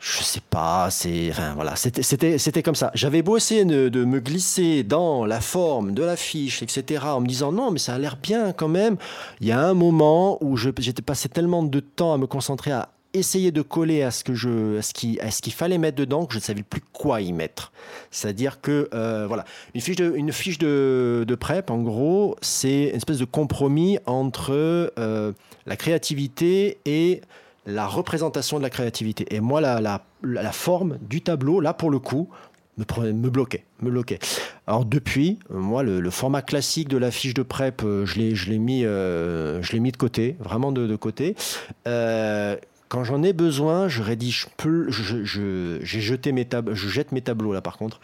je 0.00 0.22
sais 0.22 0.40
pas, 0.40 0.88
c'est, 0.90 1.28
enfin 1.30 1.52
voilà, 1.54 1.76
c'était, 1.76 2.02
c'était, 2.38 2.62
comme 2.62 2.74
ça. 2.74 2.90
J'avais 2.94 3.20
beau 3.20 3.36
essayer 3.36 3.66
de, 3.66 4.04
me 4.04 4.18
glisser 4.18 4.82
dans 4.82 5.26
la 5.26 5.42
forme 5.42 5.92
de 5.92 6.02
l'affiche, 6.02 6.62
etc., 6.62 7.04
en 7.04 7.20
me 7.20 7.26
disant 7.26 7.52
non, 7.52 7.70
mais 7.70 7.78
ça 7.78 7.94
a 7.94 7.98
l'air 7.98 8.16
bien 8.16 8.52
quand 8.52 8.68
même. 8.68 8.96
Il 9.40 9.46
y 9.46 9.52
a 9.52 9.60
un 9.60 9.74
moment 9.74 10.42
où 10.42 10.56
j'étais 10.56 11.02
passé 11.02 11.28
tellement 11.28 11.62
de 11.62 11.80
temps 11.80 12.14
à 12.14 12.18
me 12.18 12.26
concentrer 12.26 12.72
à 12.72 12.88
essayer 13.12 13.50
de 13.50 13.60
coller 13.60 14.02
à 14.02 14.10
ce 14.10 14.24
que 14.24 14.34
je, 14.34 14.78
à 14.78 14.82
ce 14.82 14.94
qui, 14.94 15.20
à 15.20 15.30
ce 15.30 15.42
qu'il 15.42 15.52
fallait 15.52 15.78
mettre 15.78 15.96
dedans 15.98 16.24
que 16.24 16.32
je 16.32 16.38
ne 16.38 16.44
savais 16.44 16.62
plus 16.62 16.80
quoi 16.92 17.20
y 17.20 17.32
mettre. 17.32 17.70
C'est-à-dire 18.10 18.62
que 18.62 18.88
euh, 18.94 19.26
voilà, 19.26 19.44
une 19.74 19.82
fiche 19.82 19.96
de, 19.96 20.14
une 20.16 20.32
fiche 20.32 20.58
de 20.58 21.36
prep, 21.38 21.70
en 21.70 21.78
gros, 21.78 22.36
c'est 22.40 22.88
une 22.90 22.96
espèce 22.96 23.18
de 23.18 23.24
compromis 23.26 23.98
entre 24.06 24.52
euh, 24.98 25.32
la 25.66 25.76
créativité 25.76 26.78
et 26.86 27.20
la 27.66 27.86
représentation 27.86 28.58
de 28.58 28.62
la 28.62 28.70
créativité. 28.70 29.26
Et 29.30 29.40
moi, 29.40 29.60
la, 29.60 29.80
la, 29.80 30.04
la 30.22 30.52
forme 30.52 30.98
du 31.02 31.22
tableau, 31.22 31.60
là 31.60 31.74
pour 31.74 31.90
le 31.90 31.98
coup, 31.98 32.28
me, 32.80 33.12
me 33.12 33.30
bloquait, 33.30 33.64
me 33.80 33.90
bloquait. 33.90 34.18
Alors 34.66 34.84
depuis, 34.84 35.38
moi, 35.50 35.82
le, 35.82 36.10
format 36.10 36.42
classique 36.42 36.88
de 36.88 36.96
la 36.96 37.10
fiche 37.10 37.34
de 37.34 37.42
prep, 37.42 37.82
euh, 37.84 38.06
je 38.06 38.18
l'ai, 38.18 38.34
je 38.34 38.50
l'ai 38.50 38.58
mis, 38.58 38.84
euh, 38.84 39.62
je 39.62 39.72
l'ai 39.72 39.80
mis 39.80 39.92
de 39.92 39.96
côté, 39.96 40.36
vraiment 40.40 40.72
de, 40.72 40.86
de 40.86 40.96
côté. 40.96 41.36
Euh, 41.86 42.56
quand 42.88 43.04
j'en 43.04 43.22
ai 43.22 43.32
besoin, 43.32 43.88
je 43.88 44.02
rédige. 44.02 44.48
Je, 44.64 45.78
j'ai 45.82 46.00
jeté 46.00 46.32
mes 46.32 46.46
je 46.72 46.88
jette 46.88 47.12
mes 47.12 47.20
tableaux 47.20 47.52
là, 47.52 47.60
par 47.60 47.76
contre. 47.76 48.00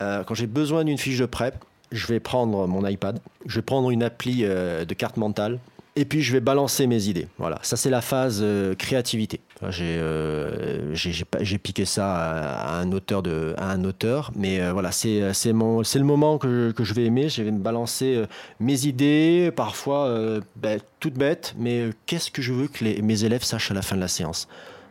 quand 0.00 0.34
j'ai 0.34 0.46
besoin 0.46 0.84
d'une 0.84 0.98
fiche 0.98 1.18
de 1.18 1.26
prep, 1.26 1.56
je 1.90 2.06
vais 2.06 2.20
prendre 2.20 2.68
mon 2.68 2.86
iPad, 2.86 3.18
je 3.46 3.56
vais 3.56 3.62
prendre 3.62 3.90
une 3.90 4.04
appli 4.04 4.42
de 4.42 4.94
carte 4.94 5.16
mentale 5.16 5.58
et 5.98 6.04
puis 6.04 6.22
je 6.22 6.32
vais 6.32 6.40
balancer 6.40 6.86
mes 6.86 7.08
idées. 7.08 7.26
Voilà, 7.38 7.58
ça 7.62 7.76
c'est 7.76 7.90
la 7.90 8.00
phase 8.00 8.38
euh, 8.40 8.74
créativité. 8.76 9.40
Euh, 9.80 10.94
j'ai 10.94 11.58
piqué 11.58 11.84
ça 11.84 12.14
à, 12.14 12.78
un 12.78 12.92
auteur 12.92 13.22
de, 13.22 13.54
un 13.58 13.82
auteur, 13.82 14.30
mais 14.36 14.60
euh, 14.60 14.72
voilà, 14.72 14.92
c'est 14.92 15.20
le 15.20 16.02
moment 16.02 16.38
que, 16.38 16.70
que, 16.70 16.84
je 16.84 16.94
vais 16.94 17.04
aimer. 17.04 17.28
Je 17.28 17.42
vais 17.42 17.50
me 17.50 17.58
balancer 17.58 18.22
mes 18.60 18.86
idées, 18.86 19.50
parfois 19.54 20.16
ben, 20.56 20.80
toutes 21.00 21.14
bêtes, 21.14 21.54
mais 21.58 21.90
qu'est-ce 22.06 22.30
que 22.30 22.42
je 22.42 22.52
veux 22.52 22.68
que 22.68 22.84
les, 22.84 23.02
mes 23.02 23.24
élèves 23.24 23.42
sachent 23.42 23.72
à 23.72 23.74
la 23.74 23.82
fin 23.82 23.96
de 23.96 24.00
la 24.00 24.08
séance? 24.08 24.46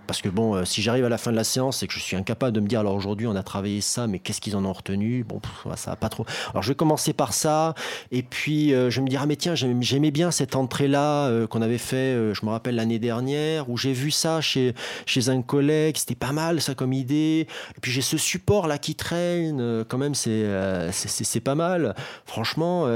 Parce 0.08 0.22
que 0.22 0.30
bon, 0.30 0.56
euh, 0.56 0.66
si 0.66 0.82
j'arrive 0.82 1.06
à 1.06 1.10
la 1.10 1.18
fin 1.18 1.32
de 1.32 1.36
la 1.36 1.44
séance 1.44 1.84
et 1.84 1.88
que 1.88 1.94
je 1.94 2.00
suis 2.00 2.16
incapable 2.16 2.54
de 2.54 2.60
me 2.60 2.68
dire, 2.68 2.80
alors 2.80 2.96
aujourd'hui 2.96 3.28
on 3.28 3.36
a 3.36 3.44
travaillé 3.44 3.82
ça, 3.82 4.08
mais 4.08 4.20
qu'est-ce 4.20 4.42
qu'ils 4.42 4.56
en 4.56 4.66
ont 4.66 4.74
retenu? 4.74 5.24
Bon, 5.24 5.40
ça 5.76 5.92
va 5.92 5.96
pas 5.96 6.10
trop. 6.10 6.26
Alors 6.52 6.64
je 6.64 6.70
vais 6.70 6.76
commencer 6.76 7.14
par 7.14 7.34
ça, 7.34 7.76
et 8.12 8.24
puis 8.24 8.74
euh, 8.74 8.90
je 8.90 9.00
vais 9.00 9.04
me 9.04 9.10
dire, 9.10 9.22
ah 9.22 9.26
mais 9.26 9.36
tiens, 9.36 9.54
j'aimais 9.56 10.12
bien 10.12 10.32
cette 10.32 10.56
entrée-là 10.56 11.28
euh, 11.28 11.48
qu'on 11.48 11.62
avait 11.62 11.78
fait, 11.78 12.34
je 12.34 12.46
me 12.46 12.50
rappelle 12.50 12.76
l'année 12.76 13.00
dernière, 13.00 13.70
où 13.70 13.78
j'ai 13.78 13.94
vu 13.94 14.10
ça 14.10 14.42
chez, 14.42 14.74
chez 15.06 15.30
un 15.30 15.42
collègue, 15.42 15.98
c'était 15.98 16.16
pas 16.16 16.32
mal 16.32 16.62
ça 16.62 16.74
comme 16.74 16.94
idée. 16.94 17.48
Et 17.76 17.80
puis 17.82 17.92
j'ai 17.92 18.02
ce 18.02 18.18
support 18.18 18.68
là 18.68 18.78
qui 18.78 18.96
traîne, 18.96 19.84
quand 19.88 19.98
même 19.98 20.16
c'est 20.16 20.48
c'est 20.92 21.42
pas 21.42 21.56
mal. 21.56 21.96
Franchement. 22.26 22.88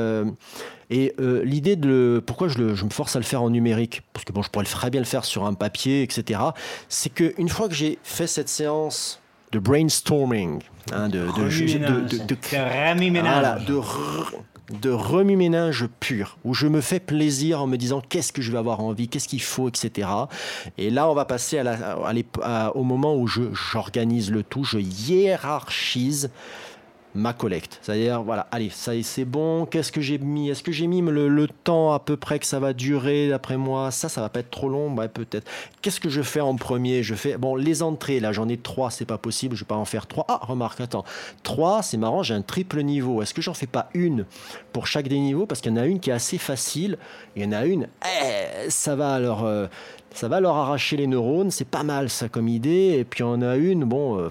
Et 0.91 1.15
euh, 1.19 1.43
l'idée 1.45 1.77
de 1.77 2.21
pourquoi 2.23 2.49
je, 2.49 2.59
me 2.59 2.89
force 2.89 3.15
à 3.15 3.19
le 3.19 3.25
faire 3.25 3.41
en 3.41 3.49
numérique, 3.49 4.03
parce 4.11 4.25
que 4.25 4.33
bon, 4.33 4.41
je 4.43 4.49
pourrais 4.49 4.65
très 4.65 4.89
bien 4.89 4.99
le 4.99 5.05
faire 5.05 5.23
sur 5.23 5.45
un 5.45 5.53
papier, 5.53 6.03
etc. 6.03 6.41
C'est 6.89 7.09
qu'une 7.09 7.47
fois 7.47 7.69
que 7.69 7.73
j'ai 7.73 7.97
fait 8.03 8.27
cette 8.27 8.49
séance 8.49 9.21
de 9.53 9.59
brainstorming, 9.59 10.59
hein, 10.91 11.07
de, 11.07 11.19
de, 11.19 12.17
de, 12.17 12.35
de, 14.81 14.89
remue-ménage 14.89 15.87
pur, 16.01 16.37
où 16.43 16.53
je 16.53 16.67
me 16.67 16.81
fais 16.81 16.99
plaisir 16.99 17.61
en 17.61 17.67
me 17.67 17.77
disant 17.77 18.01
qu'est-ce 18.01 18.33
que 18.33 18.41
je 18.41 18.51
vais 18.51 18.57
avoir 18.57 18.81
envie, 18.81 19.07
qu'est-ce 19.07 19.29
qu'il 19.29 19.41
faut, 19.41 19.69
etc. 19.69 20.09
Et 20.77 20.89
là, 20.89 21.09
on 21.09 21.13
va 21.13 21.23
passer 21.23 21.57
à 21.57 21.63
la, 21.63 22.75
au 22.75 22.83
moment 22.83 23.15
où 23.15 23.27
j'organise 23.27 24.29
le 24.29 24.43
tout, 24.43 24.65
je 24.65 24.77
hiérarchise 24.79 26.31
ma 27.15 27.33
collecte. 27.33 27.79
C'est-à-dire, 27.81 28.21
voilà, 28.23 28.47
allez, 28.51 28.69
ça 28.69 28.91
c'est 29.03 29.25
bon, 29.25 29.65
qu'est-ce 29.65 29.91
que 29.91 30.01
j'ai 30.01 30.17
mis? 30.17 30.49
Est-ce 30.49 30.63
que 30.63 30.71
j'ai 30.71 30.87
mis 30.87 31.01
le, 31.01 31.47
temps 31.63 31.93
à 31.93 31.99
peu 31.99 32.17
près 32.17 32.39
que 32.39 32.45
ça 32.45 32.59
va 32.59 32.73
durer 32.73 33.29
d'après 33.29 33.57
moi? 33.57 33.91
Ça, 33.91 34.09
ça 34.09 34.21
va 34.21 34.29
pas 34.29 34.39
être 34.39 34.49
trop 34.49 34.69
long, 34.69 34.93
ouais, 34.95 35.07
peut-être. 35.07 35.49
Qu'est-ce 35.81 35.99
que 35.99 36.09
je 36.09 36.21
fais 36.21 36.41
en 36.41 36.55
premier? 36.55 37.03
Je 37.03 37.15
fais, 37.15 37.37
bon, 37.37 37.55
les 37.55 37.83
entrées, 37.83 38.19
là 38.19 38.31
j'en 38.31 38.47
ai 38.47 38.57
trois, 38.57 38.91
c'est 38.91 39.05
pas 39.05 39.17
possible, 39.17 39.55
je 39.55 39.63
vais 39.63 39.67
pas 39.67 39.75
en 39.75 39.85
faire 39.85 40.07
trois. 40.07 40.25
Ah, 40.27 40.39
remarque, 40.41 40.81
attends, 40.81 41.05
trois, 41.43 41.81
c'est 41.83 41.97
marrant, 41.97 42.23
j'ai 42.23 42.33
un 42.33 42.41
triple 42.41 42.81
niveau. 42.81 43.21
Est-ce 43.21 43.33
que 43.33 43.41
j'en 43.41 43.53
fais 43.53 43.67
pas 43.67 43.89
une 43.93 44.25
pour 44.73 44.87
chaque 44.87 45.07
des 45.07 45.19
niveaux? 45.19 45.45
Parce 45.45 45.61
qu'il 45.61 45.71
y 45.71 45.75
en 45.75 45.77
a 45.77 45.85
une 45.85 45.99
qui 45.99 46.09
est 46.09 46.13
assez 46.13 46.37
facile, 46.37 46.97
il 47.35 47.43
y 47.43 47.45
en 47.45 47.51
a 47.51 47.65
une, 47.65 47.87
eh, 48.05 48.69
ça 48.69 48.95
va 48.95 49.13
alors... 49.13 49.45
Euh, 49.45 49.67
ça 50.13 50.27
va 50.27 50.39
leur 50.39 50.55
arracher 50.55 50.97
les 50.97 51.07
neurones, 51.07 51.51
c'est 51.51 51.67
pas 51.67 51.83
mal 51.83 52.09
ça 52.09 52.27
comme 52.27 52.47
idée. 52.47 52.97
Et 52.99 53.05
puis 53.05 53.23
on 53.23 53.41
a 53.41 53.55
une, 53.55 53.85
bon, 53.85 54.19
euh, 54.19 54.29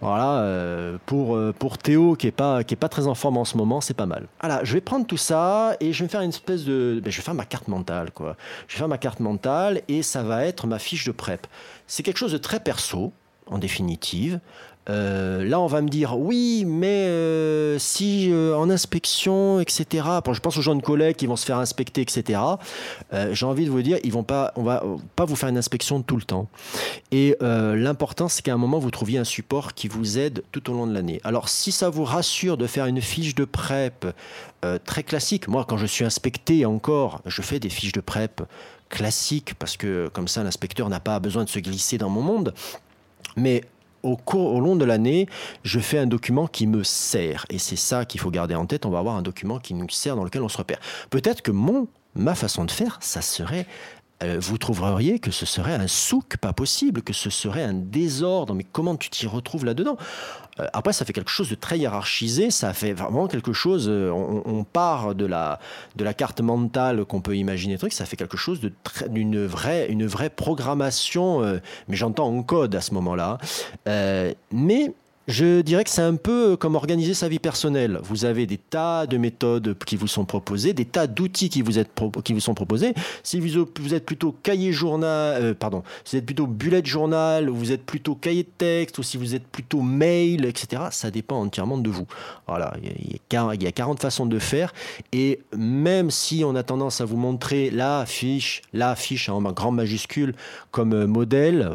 voilà, 0.00 0.40
euh, 0.40 0.98
pour, 1.06 1.36
euh, 1.36 1.54
pour 1.58 1.78
Théo 1.78 2.16
qui 2.16 2.26
est 2.26 2.32
pas 2.32 2.62
qui 2.64 2.74
est 2.74 2.76
pas 2.76 2.88
très 2.88 3.06
en 3.06 3.14
forme 3.14 3.38
en 3.38 3.44
ce 3.44 3.56
moment, 3.56 3.80
c'est 3.80 3.94
pas 3.94 4.06
mal. 4.06 4.26
Voilà, 4.40 4.62
je 4.62 4.74
vais 4.74 4.80
prendre 4.80 5.06
tout 5.06 5.16
ça 5.16 5.76
et 5.80 5.92
je 5.92 6.04
vais 6.04 6.08
faire 6.08 6.20
une 6.20 6.30
espèce 6.30 6.64
de, 6.64 7.00
ben, 7.02 7.10
je 7.10 7.16
vais 7.16 7.22
faire 7.22 7.34
ma 7.34 7.44
carte 7.46 7.68
mentale 7.68 8.10
quoi. 8.10 8.36
Je 8.68 8.74
vais 8.74 8.78
faire 8.78 8.88
ma 8.88 8.98
carte 8.98 9.20
mentale 9.20 9.82
et 9.88 10.02
ça 10.02 10.22
va 10.22 10.44
être 10.44 10.66
ma 10.66 10.78
fiche 10.78 11.06
de 11.06 11.12
prep. 11.12 11.46
C'est 11.86 12.02
quelque 12.02 12.18
chose 12.18 12.32
de 12.32 12.38
très 12.38 12.60
perso 12.60 13.12
en 13.46 13.58
définitive. 13.58 14.40
Euh, 14.88 15.44
là, 15.44 15.60
on 15.60 15.66
va 15.66 15.82
me 15.82 15.88
dire 15.88 16.18
oui, 16.18 16.64
mais 16.66 17.06
euh, 17.08 17.78
si 17.78 18.30
euh, 18.30 18.56
en 18.56 18.70
inspection, 18.70 19.58
etc. 19.60 20.04
je 20.30 20.40
pense 20.40 20.56
aux 20.56 20.62
jeunes 20.62 20.82
collègues 20.82 21.16
qui 21.16 21.26
vont 21.26 21.36
se 21.36 21.44
faire 21.44 21.58
inspecter, 21.58 22.02
etc. 22.02 22.40
J'ai 23.32 23.46
envie 23.46 23.64
de 23.64 23.70
vous 23.70 23.82
dire, 23.82 23.98
ils 24.04 24.12
vont 24.12 24.22
pas, 24.22 24.52
on 24.56 24.62
va 24.62 24.82
pas 25.16 25.24
vous 25.24 25.36
faire 25.36 25.48
une 25.48 25.58
inspection 25.58 26.02
tout 26.02 26.16
le 26.16 26.22
temps. 26.22 26.48
Et 27.10 27.36
l'important, 27.40 28.28
c'est 28.28 28.42
qu'à 28.42 28.54
un 28.54 28.58
moment, 28.58 28.78
vous 28.78 28.90
trouviez 28.90 29.18
un 29.18 29.24
support 29.24 29.74
qui 29.74 29.88
vous 29.88 30.18
aide 30.18 30.42
tout 30.52 30.70
au 30.70 30.74
long 30.74 30.86
de 30.86 30.94
l'année. 30.94 31.20
Alors, 31.24 31.48
si 31.48 31.72
ça 31.72 31.88
vous 31.88 32.04
rassure 32.04 32.56
de 32.56 32.66
faire 32.66 32.86
une 32.86 33.00
fiche 33.00 33.34
de 33.34 33.44
prep 33.44 34.06
très 34.84 35.02
classique, 35.02 35.48
moi, 35.48 35.64
quand 35.66 35.76
je 35.76 35.86
suis 35.86 36.04
inspecté 36.04 36.66
encore, 36.66 37.22
je 37.26 37.42
fais 37.42 37.58
des 37.58 37.70
fiches 37.70 37.92
de 37.92 38.00
prep 38.00 38.42
classiques 38.88 39.54
parce 39.58 39.76
que 39.76 40.08
comme 40.12 40.28
ça, 40.28 40.42
l'inspecteur 40.42 40.88
n'a 40.88 41.00
pas 41.00 41.18
besoin 41.18 41.44
de 41.44 41.48
se 41.48 41.58
glisser 41.58 41.98
dans 41.98 42.10
mon 42.10 42.22
monde. 42.22 42.54
Mais 43.36 43.62
au, 44.06 44.16
cours, 44.16 44.52
au 44.54 44.60
long 44.60 44.76
de 44.76 44.84
l'année, 44.84 45.26
je 45.62 45.80
fais 45.80 45.98
un 45.98 46.06
document 46.06 46.46
qui 46.46 46.66
me 46.66 46.82
sert. 46.82 47.44
Et 47.50 47.58
c'est 47.58 47.76
ça 47.76 48.04
qu'il 48.04 48.20
faut 48.20 48.30
garder 48.30 48.54
en 48.54 48.66
tête. 48.66 48.86
On 48.86 48.90
va 48.90 48.98
avoir 48.98 49.16
un 49.16 49.22
document 49.22 49.58
qui 49.58 49.74
nous 49.74 49.88
sert, 49.90 50.16
dans 50.16 50.24
lequel 50.24 50.42
on 50.42 50.48
se 50.48 50.58
repère. 50.58 50.78
Peut-être 51.10 51.42
que 51.42 51.50
mon, 51.50 51.88
ma 52.14 52.34
façon 52.34 52.64
de 52.64 52.70
faire, 52.70 52.98
ça 53.00 53.20
serait 53.20 53.66
vous 54.22 54.56
trouveriez 54.58 55.18
que 55.18 55.30
ce 55.30 55.44
serait 55.44 55.74
un 55.74 55.86
souk 55.86 56.38
pas 56.38 56.52
possible, 56.52 57.02
que 57.02 57.12
ce 57.12 57.30
serait 57.30 57.62
un 57.62 57.74
désordre. 57.74 58.54
Mais 58.54 58.64
comment 58.64 58.96
tu 58.96 59.10
t'y 59.10 59.26
retrouves 59.26 59.64
là-dedans? 59.64 59.96
Euh, 60.60 60.66
Après, 60.72 60.92
ça 60.92 61.04
fait 61.04 61.12
quelque 61.12 61.30
chose 61.30 61.50
de 61.50 61.54
très 61.54 61.78
hiérarchisé. 61.78 62.50
Ça 62.50 62.72
fait 62.72 62.92
vraiment 62.92 63.28
quelque 63.28 63.52
chose. 63.52 63.88
Euh, 63.88 64.10
on, 64.10 64.64
part 64.64 65.14
de 65.14 65.26
la, 65.26 65.60
de 65.96 66.04
la 66.04 66.14
carte 66.14 66.40
mentale 66.40 67.04
qu'on 67.04 67.20
peut 67.20 67.36
imaginer. 67.36 67.78
Truc, 67.78 67.92
ça 67.92 68.06
fait 68.06 68.16
quelque 68.16 68.36
chose 68.36 68.60
d'une 69.08 69.44
vraie, 69.46 69.88
une 69.88 70.06
vraie 70.06 70.30
programmation. 70.30 71.40
mais 71.88 71.96
j'entends 71.96 72.28
en 72.28 72.42
code 72.42 72.74
à 72.74 72.80
ce 72.80 72.94
moment-là. 72.94 73.38
mais 74.52 74.92
je 75.26 75.60
dirais 75.60 75.84
que 75.84 75.90
c'est 75.90 76.02
un 76.02 76.16
peu 76.16 76.56
comme 76.56 76.76
organiser 76.76 77.14
sa 77.14 77.28
vie 77.28 77.38
personnelle. 77.38 77.98
Vous 78.02 78.24
avez 78.24 78.46
des 78.46 78.58
tas 78.58 79.06
de 79.06 79.16
méthodes 79.16 79.76
qui 79.84 79.96
vous 79.96 80.06
sont 80.06 80.24
proposées, 80.24 80.72
des 80.72 80.84
tas 80.84 81.06
d'outils 81.06 81.48
qui, 81.48 81.62
vous 81.62 81.72
qui 82.22 82.32
vous 82.32 82.40
sont 82.40 82.54
proposés. 82.54 82.94
Si 83.22 83.40
vous, 83.40 83.94
êtes 83.94 84.06
plutôt 84.06 84.32
cahier 84.42 84.72
journal, 84.72 85.42
euh, 85.42 85.54
pardon, 85.54 85.82
si 86.04 86.16
vous 86.16 86.18
êtes 86.20 86.26
plutôt 86.26 86.46
bullet 86.46 86.84
journal, 86.84 87.50
ou 87.50 87.56
vous 87.56 87.72
êtes 87.72 87.84
plutôt 87.84 88.14
cahier 88.14 88.44
de 88.44 88.50
texte, 88.56 88.98
ou 88.98 89.02
si 89.02 89.16
vous 89.16 89.34
êtes 89.34 89.46
plutôt 89.46 89.82
mail, 89.82 90.44
etc., 90.44 90.84
ça 90.90 91.10
dépend 91.10 91.40
entièrement 91.40 91.78
de 91.78 91.90
vous. 91.90 92.06
Voilà, 92.46 92.74
il 92.82 93.62
y 93.62 93.66
a 93.66 93.72
40 93.72 94.00
façons 94.00 94.26
de 94.26 94.38
faire. 94.38 94.72
Et 95.12 95.40
même 95.56 96.10
si 96.10 96.44
on 96.44 96.54
a 96.54 96.62
tendance 96.62 97.00
à 97.00 97.04
vous 97.04 97.16
montrer 97.16 97.70
la 97.70 98.06
fiche, 98.06 98.62
la 98.72 98.94
fiche 98.94 99.28
en 99.28 99.42
grand 99.52 99.72
majuscule 99.72 100.34
comme 100.70 100.92
euh, 100.92 101.06
modèle, 101.06 101.74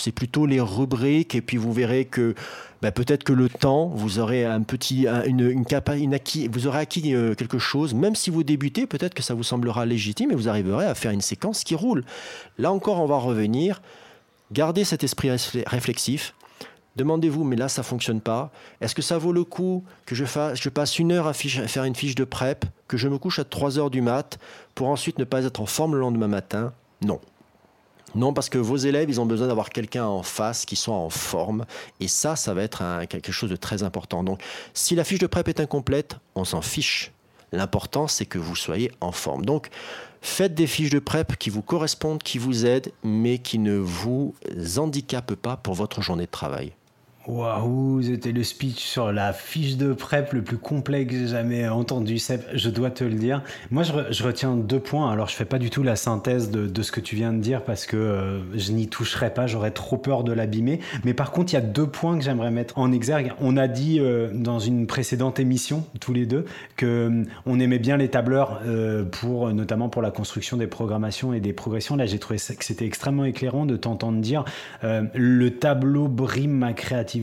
c'est 0.00 0.12
plutôt 0.12 0.46
les 0.46 0.60
rubriques 0.60 1.34
et 1.34 1.42
puis 1.42 1.56
vous 1.56 1.72
verrez 1.72 2.04
que 2.04 2.34
bah, 2.82 2.92
peut-être 2.92 3.24
que 3.24 3.32
le 3.32 3.48
temps, 3.48 3.88
vous 3.88 4.18
aurez 4.18 4.44
un 4.44 4.62
petit, 4.62 5.06
une, 5.26 5.66
acquis, 6.12 6.48
vous 6.48 6.66
aurez 6.66 6.78
acquis 6.78 7.14
euh, 7.14 7.34
quelque 7.34 7.58
chose, 7.58 7.92
même 7.92 8.14
si 8.14 8.30
vous 8.30 8.42
débutez, 8.42 8.86
peut-être 8.86 9.12
que 9.12 9.22
ça 9.22 9.34
vous 9.34 9.42
semblera 9.42 9.84
légitime 9.84 10.30
et 10.30 10.34
vous 10.34 10.48
arriverez 10.48 10.86
à 10.86 10.94
faire 10.94 11.10
une 11.10 11.20
séquence 11.20 11.62
qui 11.62 11.74
roule. 11.74 12.04
Là 12.58 12.72
encore, 12.72 13.00
on 13.00 13.06
va 13.06 13.18
revenir. 13.18 13.82
Gardez 14.52 14.84
cet 14.84 15.04
esprit 15.04 15.30
réflexif. 15.66 16.34
Demandez-vous, 16.96 17.44
mais 17.44 17.56
là, 17.56 17.68
ça 17.68 17.82
fonctionne 17.82 18.20
pas. 18.20 18.50
Est-ce 18.80 18.94
que 18.94 19.02
ça 19.02 19.16
vaut 19.16 19.32
le 19.32 19.44
coup 19.44 19.84
que 20.06 20.14
je, 20.14 20.24
fasse, 20.24 20.60
je 20.60 20.68
passe 20.68 20.98
une 20.98 21.12
heure 21.12 21.26
à, 21.26 21.30
à, 21.30 21.32
faire 21.34 21.84
une 21.84 21.94
fiche 21.94 22.16
de 22.16 22.24
prep, 22.24 22.64
que 22.88 22.96
je 22.96 23.08
me 23.08 23.18
couche 23.18 23.38
à 23.38 23.44
3 23.44 23.78
heures 23.78 23.90
du 23.90 24.00
mat, 24.00 24.38
pour 24.74 24.88
ensuite 24.88 25.18
ne 25.18 25.24
pas 25.24 25.44
être 25.44 25.60
en 25.60 25.66
forme 25.66 25.94
le 25.94 26.00
lendemain 26.00 26.28
matin? 26.28 26.72
Non. 27.02 27.20
Non, 28.14 28.32
parce 28.32 28.48
que 28.48 28.58
vos 28.58 28.76
élèves, 28.76 29.08
ils 29.08 29.20
ont 29.20 29.26
besoin 29.26 29.48
d'avoir 29.48 29.70
quelqu'un 29.70 30.04
en 30.04 30.22
face 30.22 30.64
qui 30.64 30.76
soit 30.76 30.94
en 30.94 31.10
forme. 31.10 31.64
Et 32.00 32.08
ça, 32.08 32.36
ça 32.36 32.54
va 32.54 32.62
être 32.62 33.04
quelque 33.08 33.32
chose 33.32 33.50
de 33.50 33.56
très 33.56 33.82
important. 33.82 34.24
Donc, 34.24 34.42
si 34.74 34.94
la 34.94 35.04
fiche 35.04 35.20
de 35.20 35.26
prep 35.26 35.48
est 35.48 35.60
incomplète, 35.60 36.16
on 36.34 36.44
s'en 36.44 36.62
fiche. 36.62 37.12
L'important, 37.52 38.06
c'est 38.06 38.26
que 38.26 38.38
vous 38.38 38.56
soyez 38.56 38.92
en 39.00 39.12
forme. 39.12 39.44
Donc, 39.44 39.70
Faites 40.22 40.54
des 40.54 40.66
fiches 40.66 40.90
de 40.90 40.98
prep 40.98 41.36
qui 41.36 41.48
vous 41.48 41.62
correspondent, 41.62 42.22
qui 42.22 42.38
vous 42.38 42.66
aident, 42.66 42.92
mais 43.02 43.38
qui 43.38 43.58
ne 43.58 43.76
vous 43.76 44.34
handicapent 44.76 45.34
pas 45.34 45.56
pour 45.56 45.74
votre 45.74 46.02
journée 46.02 46.26
de 46.26 46.30
travail. 46.30 46.72
Waouh, 47.30 48.02
c'était 48.02 48.32
le 48.32 48.42
speech 48.42 48.80
sur 48.80 49.12
la 49.12 49.32
fiche 49.32 49.76
de 49.76 49.92
prep 49.92 50.32
le 50.32 50.42
plus 50.42 50.56
complet 50.56 51.06
que 51.06 51.12
j'ai 51.12 51.28
jamais 51.28 51.68
entendu, 51.68 52.18
Seb, 52.18 52.40
je 52.54 52.68
dois 52.70 52.90
te 52.90 53.04
le 53.04 53.14
dire. 53.14 53.44
Moi, 53.70 53.84
je, 53.84 54.24
retiens 54.24 54.56
deux 54.56 54.80
points. 54.80 55.12
Alors, 55.12 55.28
je 55.28 55.36
fais 55.36 55.44
pas 55.44 55.60
du 55.60 55.70
tout 55.70 55.84
la 55.84 55.94
synthèse 55.94 56.50
de, 56.50 56.82
ce 56.82 56.90
que 56.90 56.98
tu 56.98 57.14
viens 57.14 57.32
de 57.32 57.38
dire 57.38 57.62
parce 57.62 57.86
que 57.86 57.96
euh, 57.96 58.58
je 58.58 58.72
n'y 58.72 58.88
toucherai 58.88 59.32
pas, 59.32 59.46
j'aurais 59.46 59.70
trop 59.70 59.96
peur 59.96 60.24
de 60.24 60.32
l'abîmer. 60.32 60.80
Mais 61.04 61.14
par 61.14 61.30
contre, 61.30 61.52
il 61.52 61.54
y 61.54 61.58
a 61.58 61.62
deux 61.62 61.86
points 61.86 62.18
que 62.18 62.24
j'aimerais 62.24 62.50
mettre 62.50 62.76
en 62.78 62.90
exergue. 62.90 63.32
On 63.40 63.56
a 63.56 63.68
dit 63.68 64.00
euh, 64.00 64.30
dans 64.34 64.58
une 64.58 64.88
précédente 64.88 65.38
émission, 65.38 65.84
tous 66.00 66.12
les 66.12 66.26
deux, 66.26 66.46
que 66.76 66.86
euh, 66.86 67.24
on 67.46 67.60
aimait 67.60 67.78
bien 67.78 67.96
les 67.96 68.08
tableurs 68.08 68.60
pour, 69.12 69.52
notamment 69.52 69.88
pour 69.88 70.02
la 70.02 70.10
construction 70.10 70.56
des 70.56 70.66
programmations 70.66 71.32
et 71.32 71.38
des 71.38 71.52
progressions. 71.52 71.94
Là, 71.94 72.06
j'ai 72.06 72.18
trouvé 72.18 72.38
que 72.38 72.64
c'était 72.64 72.86
extrêmement 72.86 73.24
éclairant 73.24 73.66
de 73.66 73.76
t'entendre 73.76 74.20
dire 74.20 74.44
le 74.82 75.50
tableau 75.50 76.08
brime 76.08 76.50
ma 76.50 76.72
créativité 76.72 77.19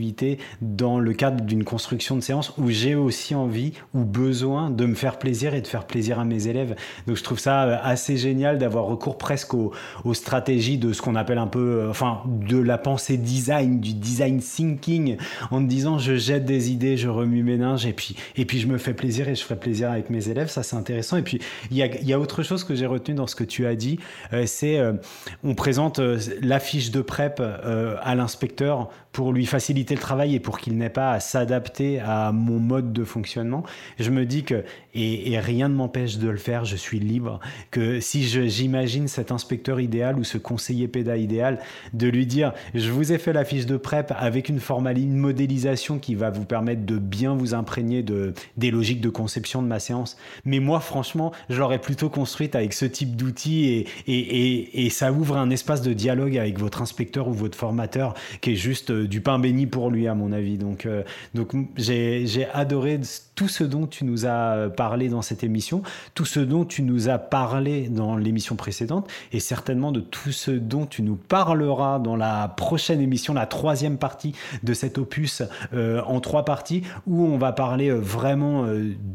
dans 0.60 0.98
le 0.98 1.12
cadre 1.12 1.44
d'une 1.44 1.64
construction 1.64 2.16
de 2.16 2.20
séance 2.20 2.52
où 2.58 2.70
j'ai 2.70 2.94
aussi 2.94 3.34
envie 3.34 3.72
ou 3.94 4.04
besoin 4.04 4.70
de 4.70 4.86
me 4.86 4.94
faire 4.94 5.18
plaisir 5.18 5.54
et 5.54 5.60
de 5.60 5.66
faire 5.66 5.86
plaisir 5.86 6.18
à 6.18 6.24
mes 6.24 6.46
élèves. 6.46 6.74
Donc 7.06 7.16
je 7.16 7.22
trouve 7.22 7.38
ça 7.38 7.64
euh, 7.64 7.76
assez 7.82 8.16
génial 8.16 8.58
d'avoir 8.58 8.84
recours 8.84 9.18
presque 9.18 9.54
aux, 9.54 9.72
stratégies 10.12 10.78
de 10.78 10.92
ce 10.92 11.02
qu'on 11.02 11.14
appelle 11.14 11.38
un 11.38 11.46
peu, 11.46 11.80
euh, 11.80 11.90
enfin, 11.90 12.22
de 12.26 12.58
la 12.58 12.78
pensée 12.78 13.16
design, 13.16 13.80
du 13.80 13.94
design 13.94 14.40
thinking, 14.40 15.16
en 15.50 15.60
disant 15.60 15.98
je 15.98 16.16
jette 16.16 16.44
des 16.44 16.70
idées, 16.70 16.96
je 16.96 17.08
remue 17.08 17.42
mes 17.42 17.56
linges 17.56 17.86
et 17.86 17.92
puis, 17.92 18.16
et 18.36 18.44
puis 18.44 18.58
je 18.58 18.66
me 18.66 18.78
fais 18.78 18.94
plaisir 18.94 19.28
et 19.28 19.34
je 19.34 19.42
ferai 19.42 19.56
plaisir 19.56 19.90
avec 19.90 20.10
mes 20.10 20.28
élèves. 20.28 20.48
Ça, 20.48 20.62
c'est 20.62 20.76
intéressant. 20.76 21.16
Et 21.16 21.22
puis, 21.22 21.40
il 21.70 21.76
y 21.76 22.12
a, 22.12 22.18
autre 22.18 22.42
chose 22.42 22.64
que 22.64 22.74
j'ai 22.74 22.86
retenu 22.86 23.14
dans 23.14 23.26
ce 23.26 23.36
que 23.36 23.44
tu 23.44 23.66
as 23.66 23.76
dit, 23.76 23.98
euh, 24.32 24.44
c'est 24.46 24.78
on 25.44 25.54
présente 25.54 25.98
la 25.98 26.58
fiche 26.58 26.90
de 26.90 27.00
prep 27.00 27.40
à 27.40 28.14
l'inspecteur 28.14 28.90
pour 29.18 29.32
lui 29.32 29.46
faciliter 29.46 29.96
le 29.96 30.00
travail 30.00 30.36
et 30.36 30.38
pour 30.38 30.60
qu'il 30.60 30.76
n'ait 30.76 30.90
pas 30.90 31.10
à 31.10 31.18
s'adapter 31.18 31.98
à 31.98 32.30
mon 32.30 32.60
mode 32.60 32.92
de 32.92 33.02
fonctionnement, 33.02 33.64
je 33.98 34.12
me 34.12 34.24
dis 34.24 34.44
que, 34.44 34.62
et, 34.94 35.36
rien 35.40 35.68
ne 35.68 35.74
m'empêche 35.74 36.18
de 36.18 36.28
le 36.28 36.36
faire, 36.36 36.64
je 36.64 36.76
suis 36.76 37.00
libre, 37.00 37.40
que 37.72 37.98
si 37.98 38.22
j'imagine 38.22 39.08
cet 39.08 39.32
inspecteur 39.32 39.80
idéal 39.80 40.20
ou 40.20 40.22
ce 40.22 40.38
conseiller 40.38 40.86
péda 40.86 41.16
idéal, 41.16 41.58
de 41.94 42.06
lui 42.06 42.26
dire, 42.26 42.52
je 42.74 42.92
vous 42.92 43.10
ai 43.10 43.18
fait 43.18 43.32
la 43.32 43.44
fiche 43.44 43.66
de 43.66 43.76
prep 43.76 44.12
avec 44.16 44.48
une 44.48 44.60
formalité, 44.60 45.04
une 45.04 45.16
modélisation 45.16 45.98
qui 45.98 46.14
va 46.14 46.30
vous 46.30 46.44
permettre 46.44 46.86
de 46.86 46.96
bien 46.96 47.34
vous 47.34 47.54
imprégner 47.54 48.04
de, 48.04 48.34
des 48.56 48.70
logiques 48.70 49.00
de 49.00 49.10
conception 49.10 49.62
de 49.62 49.66
ma 49.66 49.80
séance. 49.80 50.16
Mais 50.44 50.60
moi, 50.60 50.78
franchement, 50.78 51.32
je 51.50 51.58
l'aurais 51.58 51.80
plutôt 51.80 52.08
construite 52.08 52.54
avec 52.54 52.72
ce 52.72 52.84
type 52.84 53.16
d'outils 53.16 53.66
et, 53.66 54.12
et, 54.12 54.86
et 54.86 54.90
ça 54.90 55.10
ouvre 55.10 55.38
un 55.38 55.50
espace 55.50 55.82
de 55.82 55.92
dialogue 55.92 56.38
avec 56.38 56.60
votre 56.60 56.82
inspecteur 56.82 57.26
ou 57.26 57.32
votre 57.32 57.58
formateur 57.58 58.14
qui 58.40 58.52
est 58.52 58.54
juste 58.54 58.92
euh, 58.92 59.07
du 59.08 59.20
pain 59.20 59.38
béni 59.38 59.66
pour 59.66 59.90
lui, 59.90 60.06
à 60.06 60.14
mon 60.14 60.32
avis. 60.32 60.58
Donc, 60.58 60.86
euh, 60.86 61.02
donc 61.34 61.54
j'ai 61.76 62.46
adoré 62.52 63.00
tout 63.34 63.48
ce 63.48 63.64
dont 63.64 63.86
tu 63.86 64.04
nous 64.04 64.26
as 64.26 64.68
parlé 64.76 65.08
dans 65.08 65.22
cette 65.22 65.44
émission, 65.44 65.82
tout 66.14 66.24
ce 66.24 66.40
dont 66.40 66.64
tu 66.64 66.82
nous 66.82 67.08
as 67.08 67.18
parlé 67.18 67.88
dans 67.88 68.16
l'émission 68.16 68.56
précédente, 68.56 69.08
et 69.32 69.40
certainement 69.40 69.92
de 69.92 70.00
tout 70.00 70.32
ce 70.32 70.50
dont 70.50 70.86
tu 70.86 71.02
nous 71.02 71.16
parleras 71.16 71.98
dans 71.98 72.16
la 72.16 72.48
prochaine 72.48 73.00
émission, 73.00 73.34
la 73.34 73.46
troisième 73.46 73.98
partie 73.98 74.34
de 74.62 74.74
cet 74.74 74.98
opus 74.98 75.42
euh, 75.72 76.02
en 76.02 76.20
trois 76.20 76.44
parties, 76.44 76.82
où 77.06 77.24
on 77.24 77.38
va 77.38 77.52
parler 77.52 77.88
euh, 77.88 77.98
vraiment 77.98 78.66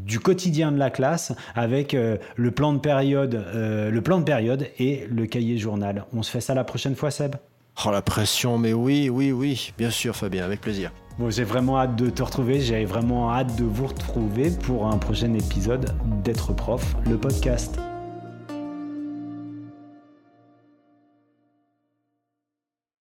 du 0.04 0.20
quotidien 0.20 0.72
de 0.72 0.78
la 0.78 0.90
classe 0.90 1.32
avec 1.54 1.94
le 1.94 2.50
plan 2.50 2.72
de 2.72 2.78
période, 2.78 3.44
le 3.54 4.00
plan 4.00 4.18
de 4.18 4.24
période 4.24 4.68
et 4.78 5.06
le 5.10 5.26
cahier 5.26 5.58
journal. 5.58 6.04
On 6.12 6.22
se 6.22 6.30
fait 6.30 6.40
ça 6.40 6.54
la 6.54 6.64
prochaine 6.64 6.94
fois, 6.94 7.10
Seb? 7.10 7.36
Oh 7.84 7.90
la 7.90 8.02
pression, 8.02 8.56
mais 8.58 8.72
oui, 8.72 9.08
oui, 9.10 9.32
oui, 9.32 9.72
bien 9.76 9.90
sûr 9.90 10.14
Fabien, 10.14 10.44
avec 10.44 10.60
plaisir. 10.60 10.92
Bon, 11.18 11.30
j'ai 11.30 11.44
vraiment 11.44 11.78
hâte 11.78 11.96
de 11.96 12.10
te 12.10 12.22
retrouver, 12.22 12.60
j'ai 12.60 12.84
vraiment 12.84 13.32
hâte 13.32 13.56
de 13.56 13.64
vous 13.64 13.86
retrouver 13.86 14.50
pour 14.50 14.86
un 14.86 14.98
prochain 14.98 15.32
épisode 15.34 15.94
d'être 16.24 16.52
prof, 16.52 16.96
le 17.08 17.18
podcast. 17.18 17.78